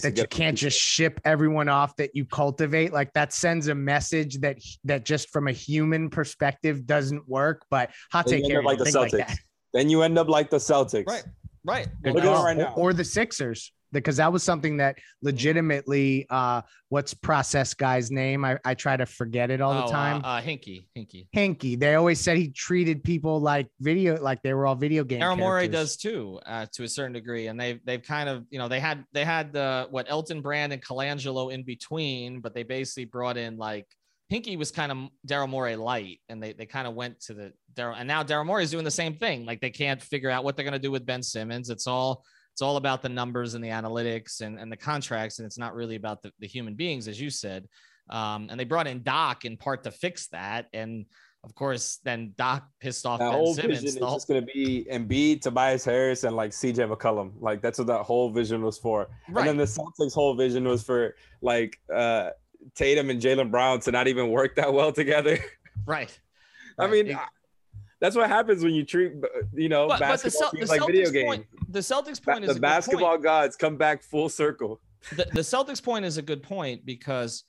that 0.00 0.16
you 0.16 0.26
can't 0.26 0.56
just 0.56 0.78
ship 0.78 1.20
everyone 1.24 1.68
off 1.68 1.96
that 1.96 2.14
you 2.14 2.24
cultivate. 2.24 2.92
Like 2.92 3.12
that 3.12 3.32
sends 3.32 3.68
a 3.68 3.74
message 3.74 4.38
that 4.40 4.58
that 4.84 5.04
just 5.04 5.30
from 5.30 5.48
a 5.48 5.52
human 5.52 6.08
perspective 6.10 6.86
doesn't 6.86 7.28
work 7.28 7.64
but 7.70 7.90
hot 8.10 8.26
take 8.26 8.46
care 8.46 8.62
like 8.62 8.78
the 8.78 8.84
Celtics. 8.84 9.12
Like 9.12 9.38
then 9.74 9.88
you 9.88 10.02
end 10.02 10.18
up 10.18 10.28
like 10.28 10.50
the 10.50 10.58
Celtics. 10.58 11.06
Right 11.06 11.24
right. 11.64 11.88
Look 12.04 12.24
at 12.24 12.24
right 12.24 12.56
now. 12.56 12.74
or 12.76 12.92
the 12.92 13.04
Sixers 13.04 13.72
because 13.92 14.16
that 14.16 14.32
was 14.32 14.42
something 14.42 14.78
that 14.78 14.96
legitimately 15.22 16.26
uh 16.30 16.62
what's 16.88 17.14
process 17.14 17.74
guy's 17.74 18.10
name 18.10 18.44
i, 18.44 18.56
I 18.64 18.74
try 18.74 18.96
to 18.96 19.06
forget 19.06 19.50
it 19.50 19.60
all 19.60 19.72
Oh, 19.72 19.76
the 19.78 19.84
uh, 19.84 19.90
time 19.90 20.22
Uh, 20.24 20.40
Hinkie, 20.40 20.86
Hinkie. 20.96 21.26
Hinkie 21.34 21.78
they 21.78 21.94
always 21.94 22.20
said 22.20 22.36
he 22.36 22.48
treated 22.48 23.02
people 23.04 23.40
like 23.40 23.68
video 23.80 24.20
like 24.20 24.42
they 24.42 24.54
were 24.54 24.66
all 24.66 24.74
video 24.74 25.04
game 25.04 25.20
Daryl 25.20 25.38
Morey 25.38 25.68
does 25.68 25.96
too, 25.96 26.40
uh, 26.46 26.66
to 26.72 26.84
a 26.84 26.88
certain 26.88 27.12
degree, 27.12 27.48
and 27.48 27.60
they've 27.60 27.80
they've 27.84 28.02
kind 28.02 28.28
of 28.28 28.44
you 28.50 28.58
know 28.58 28.68
they 28.68 28.80
had 28.80 29.04
they 29.12 29.24
had 29.24 29.52
the 29.52 29.86
what 29.90 30.06
Elton 30.10 30.40
Brand 30.42 30.72
and 30.72 30.82
Colangelo 30.84 31.52
in 31.52 31.62
between, 31.62 32.40
but 32.40 32.54
they 32.54 32.62
basically 32.62 33.04
brought 33.06 33.36
in 33.36 33.56
like 33.56 33.86
Hinkie 34.32 34.56
was 34.56 34.70
kind 34.70 34.90
of 34.92 34.98
Daryl 35.26 35.48
Morey 35.48 35.76
light, 35.76 36.20
and 36.28 36.42
they 36.42 36.52
they 36.52 36.66
kind 36.66 36.86
of 36.86 36.94
went 36.94 37.20
to 37.22 37.34
the 37.34 37.52
Daryl, 37.74 37.94
and 37.98 38.06
now 38.08 38.22
Daryl 38.22 38.46
Morey 38.46 38.64
is 38.64 38.70
doing 38.70 38.84
the 38.84 38.90
same 38.90 39.16
thing. 39.16 39.44
Like 39.44 39.60
they 39.60 39.70
can't 39.70 40.00
figure 40.02 40.30
out 40.30 40.44
what 40.44 40.56
they're 40.56 40.64
gonna 40.64 40.78
do 40.78 40.90
with 40.90 41.04
Ben 41.06 41.22
Simmons. 41.22 41.70
It's 41.70 41.86
all 41.86 42.24
it's 42.52 42.62
all 42.62 42.76
about 42.76 43.02
the 43.02 43.08
numbers 43.08 43.54
and 43.54 43.64
the 43.64 43.68
analytics 43.68 44.40
and, 44.42 44.58
and 44.58 44.70
the 44.70 44.76
contracts, 44.76 45.38
and 45.38 45.46
it's 45.46 45.58
not 45.58 45.74
really 45.74 45.96
about 45.96 46.22
the, 46.22 46.30
the 46.38 46.46
human 46.46 46.74
beings, 46.74 47.08
as 47.08 47.20
you 47.20 47.30
said. 47.30 47.66
Um, 48.10 48.48
and 48.50 48.60
they 48.60 48.64
brought 48.64 48.86
in 48.86 49.02
Doc 49.02 49.44
in 49.44 49.56
part 49.56 49.84
to 49.84 49.90
fix 49.90 50.26
that, 50.28 50.66
and 50.74 51.06
of 51.44 51.54
course, 51.54 51.98
then 52.04 52.34
Doc 52.36 52.68
pissed 52.78 53.04
off 53.06 53.18
That 53.20 53.30
Ben 53.30 53.32
whole 53.38 53.54
Simmons. 53.54 53.80
vision 53.80 53.88
is 53.88 53.94
the 53.96 54.06
whole- 54.06 54.16
just 54.16 54.28
gonna 54.28 54.42
be 54.42 54.86
Embiid, 54.90 55.40
Tobias 55.40 55.84
Harris, 55.84 56.24
and 56.24 56.36
like 56.36 56.52
CJ 56.52 56.94
McCollum. 56.94 57.32
Like 57.40 57.62
that's 57.62 57.78
what 57.78 57.86
that 57.88 58.02
whole 58.02 58.30
vision 58.30 58.62
was 58.62 58.78
for. 58.78 59.08
Right. 59.28 59.40
And 59.40 59.48
then 59.48 59.56
the 59.56 59.64
Celtics' 59.64 60.12
whole 60.14 60.34
vision 60.36 60.64
was 60.64 60.82
for 60.84 61.16
like 61.40 61.80
uh 61.92 62.30
Tatum 62.76 63.10
and 63.10 63.20
Jaylen 63.20 63.50
Brown 63.50 63.80
to 63.80 63.90
not 63.90 64.06
even 64.06 64.30
work 64.30 64.54
that 64.56 64.72
well 64.72 64.92
together. 64.92 65.38
right. 65.86 66.16
I 66.78 66.82
Right. 66.84 66.90
mean, 66.92 67.06
It- 67.08 67.16
that's 68.02 68.16
what 68.16 68.28
happens 68.28 68.62
when 68.62 68.74
you 68.74 68.84
treat 68.84 69.12
you 69.54 69.68
know 69.70 69.86
But, 69.88 70.00
but 70.00 70.20
the, 70.20 70.28
basketball 70.28 70.50
the 70.52 70.66
like 70.66 70.84
video 70.86 71.06
Celtics 71.08 71.12
games. 71.12 71.24
point, 71.26 71.46
the 71.68 71.78
Celtics 71.78 72.22
Ba- 72.22 72.32
point 72.32 72.44
is 72.44 72.48
the 72.48 72.50
a 72.50 72.54
good 72.56 72.60
basketball 72.60 73.10
point. 73.12 73.22
gods 73.22 73.56
come 73.56 73.76
back 73.78 74.02
full 74.02 74.28
circle. 74.28 74.80
The, 75.16 75.26
the 75.32 75.40
Celtics 75.40 75.82
point 75.82 76.04
is 76.04 76.18
a 76.18 76.22
good 76.22 76.42
point 76.42 76.84
because 76.84 77.44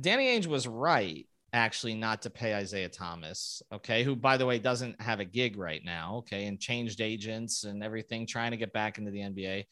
Danny 0.00 0.26
Ainge 0.26 0.46
was 0.46 0.66
right 0.66 1.26
actually 1.52 1.94
not 1.94 2.22
to 2.22 2.30
pay 2.30 2.54
Isaiah 2.54 2.88
Thomas, 2.88 3.62
okay, 3.70 4.02
who 4.02 4.16
by 4.16 4.38
the 4.38 4.46
way 4.46 4.58
doesn't 4.58 4.98
have 5.00 5.20
a 5.20 5.24
gig 5.26 5.58
right 5.58 5.82
now, 5.84 6.16
okay, 6.20 6.46
and 6.46 6.58
changed 6.58 7.02
agents 7.02 7.64
and 7.64 7.84
everything, 7.84 8.26
trying 8.26 8.52
to 8.52 8.56
get 8.56 8.72
back 8.72 8.96
into 8.98 9.10
the 9.10 9.20
NBA. 9.20 9.66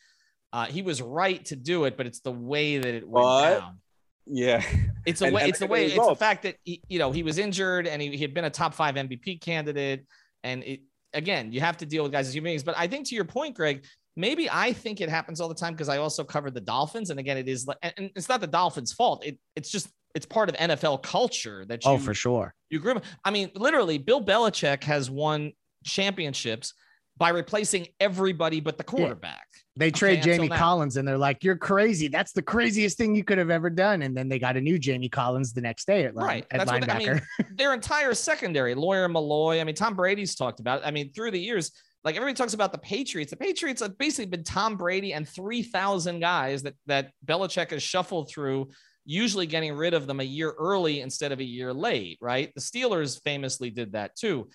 Uh, 0.53 0.67
he 0.67 0.83
was 0.83 1.01
right 1.01 1.43
to 1.47 1.57
do 1.57 1.85
it, 1.85 1.97
but 1.97 2.07
it's 2.07 2.21
the 2.21 2.33
way 2.33 2.77
that 2.77 2.95
it 2.95 3.09
went 3.09 3.25
But- 3.25 3.61
down. 3.61 3.79
Yeah. 4.27 4.63
It's 5.07 5.23
a 5.23 5.27
And- 5.27 5.35
way. 5.35 5.43
and 5.43 5.51
It's 5.51 5.59
the 5.59 5.65
look 5.65 5.71
at 5.71 5.73
way. 5.73 5.87
It's 5.87 6.07
the 6.07 6.15
fact 6.17 6.43
that 6.43 6.57
he, 6.65 6.83
you 6.89 6.99
know 6.99 7.11
he 7.11 7.23
was 7.23 7.39
injured 7.39 7.87
and 7.87 8.01
he, 8.03 8.11
he 8.17 8.19
had 8.23 8.35
been 8.35 8.45
a 8.45 8.51
top 8.51 8.75
five 8.75 8.95
MVP 8.97 9.41
candidate. 9.41 10.05
And 10.45 10.63
it 10.65 10.81
again, 11.13 11.53
you 11.53 11.61
have 11.61 11.77
to 11.79 11.87
deal 11.87 12.03
with 12.03 12.13
guys 12.13 12.29
as 12.29 12.35
human 12.35 12.51
beings. 12.51 12.63
But 12.63 12.77
I 12.79 12.87
think 12.87 13.09
to 13.09 13.15
your 13.15 13.25
point, 13.25 13.57
Greg, 13.57 13.85
maybe 14.17 14.49
I 14.51 14.73
think 14.73 15.01
it 15.01 15.09
happens 15.09 15.41
all 15.41 15.49
the 15.49 15.55
time 15.55 15.73
because 15.73 15.89
I 15.89 15.99
also 15.99 16.23
covered 16.25 16.55
the 16.55 16.61
Dolphins. 16.61 17.11
And 17.11 17.19
again, 17.19 17.37
it 17.39 17.49
is, 17.49 17.67
and 17.83 17.93
and 17.97 18.11
it's 18.15 18.29
not 18.29 18.41
the 18.41 18.47
Dolphins' 18.47 18.93
fault. 18.93 19.25
It 19.25 19.39
it's 19.57 19.71
just 19.71 19.89
it's 20.15 20.27
part 20.27 20.49
of 20.49 20.57
NFL 20.57 21.03
culture 21.03 21.65
that 21.67 21.81
oh, 21.85 21.93
you 21.93 21.97
oh 21.97 22.01
for 22.01 22.15
sure 22.15 22.55
you 22.69 22.79
agree. 22.79 22.93
with- 22.95 23.05
I 23.25 23.31
mean, 23.31 23.51
literally, 23.55 23.97
Bill 23.99 24.23
Belichick 24.25 24.85
has 24.85 25.11
won 25.11 25.53
championships 25.85 26.75
by 27.21 27.29
replacing 27.29 27.87
everybody 28.01 28.59
but 28.59 28.77
the 28.79 28.83
quarterback. 28.83 29.47
they 29.77 29.91
trade 29.93 30.17
until 30.19 30.35
jamie 30.35 30.49
collins 30.49 30.97
and 30.97 31.07
they're 31.07 31.17
like 31.19 31.45
you're 31.45 31.57
crazy 31.57 32.09
that's 32.09 32.33
the 32.33 32.43
craziest 32.43 32.97
thing 32.99 33.15
you 33.15 33.23
could 33.23 33.39
have 33.39 33.51
ever 33.51 33.71
done 33.71 34.03
and 34.03 34.17
then 34.17 34.29
they 34.29 34.39
got 34.41 34.57
a 34.57 34.61
new 34.61 34.79
jamie 34.79 35.09
collins 35.09 35.53
the 35.53 35.61
next 35.61 35.87
day 35.87 36.07
at, 36.07 36.17
line, 36.17 36.27
Right. 36.27 36.47
at 36.51 36.59
That's 36.67 36.73
what 36.73 36.83
I 36.83 36.87
linebacker 36.99 37.15
mean. 37.39 37.49
Their 37.57 37.73
entire 37.75 38.15
secondary, 38.15 38.75
Lawyer 38.75 39.09
Milloy. 39.09 39.61
I 39.61 39.65
mean, 39.65 39.75
Tom 39.77 39.95
Brady's 39.95 40.35
talked 40.35 40.59
about. 40.59 40.81
It. 40.81 40.87
I 40.87 40.91
mean, 40.91 41.13
through 41.13 41.31
the 41.31 41.39
years, 41.39 41.71
like 42.05 42.17
everybody 42.17 42.35
talks 42.35 42.55
about 42.55 42.73
the 42.73 42.79
Patriots. 42.79 43.31
The 43.31 43.37
Patriots 43.37 43.83
have 43.83 43.97
basically 43.99 44.27
been 44.31 44.43
Tom 44.43 44.77
Brady 44.77 45.13
and 45.13 45.29
three 45.29 45.63
thousand 45.63 46.21
guys 46.21 46.63
that 46.63 46.75
that 46.87 47.13
Belichick 47.25 47.71
has 47.71 47.83
shuffled 47.83 48.31
through, 48.31 48.69
usually 49.05 49.47
getting 49.47 49.75
rid 49.75 49.93
of 49.93 50.07
them 50.07 50.21
a 50.21 50.25
year 50.25 50.53
early 50.59 51.03
instead 51.03 51.33
of 51.33 51.39
a 51.41 51.45
year 51.45 51.75
late. 51.75 52.17
Right. 52.23 52.51
The 52.55 52.61
Steelers 52.63 53.21
famously 53.23 53.69
did 53.71 53.93
that 53.93 54.17
too. 54.17 54.49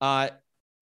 Uh, 0.00 0.30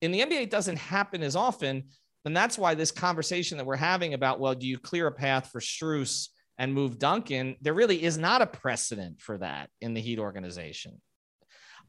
in 0.00 0.12
the 0.12 0.20
NBA, 0.20 0.42
it 0.42 0.50
doesn't 0.50 0.78
happen 0.78 1.22
as 1.22 1.36
often. 1.36 1.84
And 2.24 2.36
that's 2.36 2.58
why 2.58 2.74
this 2.74 2.90
conversation 2.90 3.58
that 3.58 3.66
we're 3.66 3.76
having 3.76 4.14
about, 4.14 4.40
well, 4.40 4.54
do 4.54 4.66
you 4.66 4.78
clear 4.78 5.06
a 5.06 5.12
path 5.12 5.50
for 5.52 5.60
Strus 5.60 6.28
and 6.58 6.74
move 6.74 6.98
Duncan? 6.98 7.56
There 7.60 7.74
really 7.74 8.02
is 8.02 8.18
not 8.18 8.42
a 8.42 8.46
precedent 8.46 9.20
for 9.20 9.38
that 9.38 9.70
in 9.80 9.94
the 9.94 10.00
Heat 10.00 10.18
organization. 10.18 11.00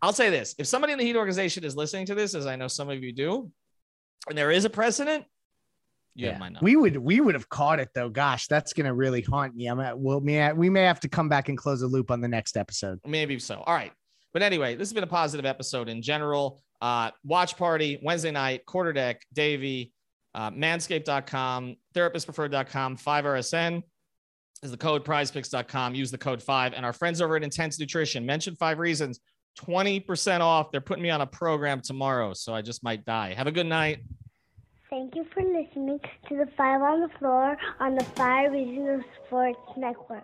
I'll 0.02 0.14
say 0.14 0.30
this 0.30 0.54
if 0.60 0.68
somebody 0.68 0.94
in 0.94 1.00
the 1.00 1.06
Heat 1.06 1.16
organization 1.16 1.64
is 1.64 1.76
listening 1.76 2.06
to 2.08 2.16
this, 2.16 2.36
as 2.36 2.46
I 2.46 2.56
know 2.56 2.68
some 2.68 2.90
of 2.90 3.04
you 3.04 3.12
do, 3.12 3.52
and 4.30 4.38
there 4.38 4.52
is 4.52 4.66
a 4.66 4.70
precedent, 4.70 5.26
my 6.40 6.52
we 6.62 6.76
would 6.76 6.98
we 6.98 7.22
would 7.22 7.36
have 7.36 7.48
caught 7.48 7.80
it 7.80 7.90
though 7.94 8.10
gosh 8.10 8.48
that's 8.48 8.74
gonna 8.74 8.92
really 8.92 9.22
haunt 9.22 9.56
me 9.56 9.68
i'm 9.68 9.80
at 9.80 9.98
we'll, 10.00 10.20
may, 10.20 10.52
we 10.52 10.68
may 10.68 10.82
have 10.82 11.00
to 11.00 11.08
come 11.08 11.30
back 11.30 11.48
and 11.48 11.60
close 11.60 11.80
the 11.80 11.86
loop 11.86 12.10
on 12.10 12.22
the 12.22 12.28
next 12.28 12.58
episode 12.58 13.00
Maybe 13.06 13.38
so. 13.40 13.64
All 13.66 13.76
right. 13.76 13.92
But 14.34 14.42
anyway, 14.42 14.76
this 14.76 14.90
has 14.90 14.94
been 14.94 15.04
a 15.04 15.08
positive 15.08 15.46
episode 15.46 15.90
in 15.90 16.02
general. 16.02 16.62
Uh, 16.82 17.12
watch 17.24 17.58
party 17.58 18.00
Wednesday 18.04 18.32
night, 18.32 18.66
quarter 18.66 18.94
deck, 18.94 19.22
Davie, 19.34 19.94
uh, 20.36 20.52
manscaped.com, 20.52 21.76
therapistpreferred.com, 21.96 22.98
5RSN 22.98 23.84
is 24.64 24.72
the 24.72 24.78
code 24.78 25.06
prizepicks.com. 25.06 25.96
Use 25.96 26.12
the 26.12 26.18
code 26.18 26.42
five. 26.42 26.74
And 26.74 26.86
our 26.86 26.94
friends 26.94 27.22
over 27.22 27.36
at 27.36 27.44
Intense 27.44 27.80
Nutrition 27.80 28.26
mention 28.26 28.56
five 28.56 28.80
reasons, 28.80 29.20
20% 29.60 30.40
off. 30.42 30.72
They're 30.72 30.82
putting 30.82 31.04
me 31.04 31.10
on 31.10 31.22
a 31.22 31.28
program 31.28 31.82
tomorrow, 31.82 32.34
so 32.34 32.54
I 32.54 32.62
just 32.62 32.84
might 32.84 33.06
die. 33.06 33.34
Have 33.34 33.48
a 33.48 33.52
good 33.52 33.66
night. 33.66 34.00
Thank 34.90 35.16
you 35.16 35.26
for 35.34 35.44
listening 35.44 36.00
to 36.30 36.36
the 36.38 36.48
Five 36.58 36.82
on 36.82 37.02
the 37.02 37.10
Floor 37.20 37.58
on 37.80 37.96
the 37.96 38.06
Five 38.16 38.54
Reasons 38.54 39.04
Sports 39.26 39.60
Network. 39.76 40.24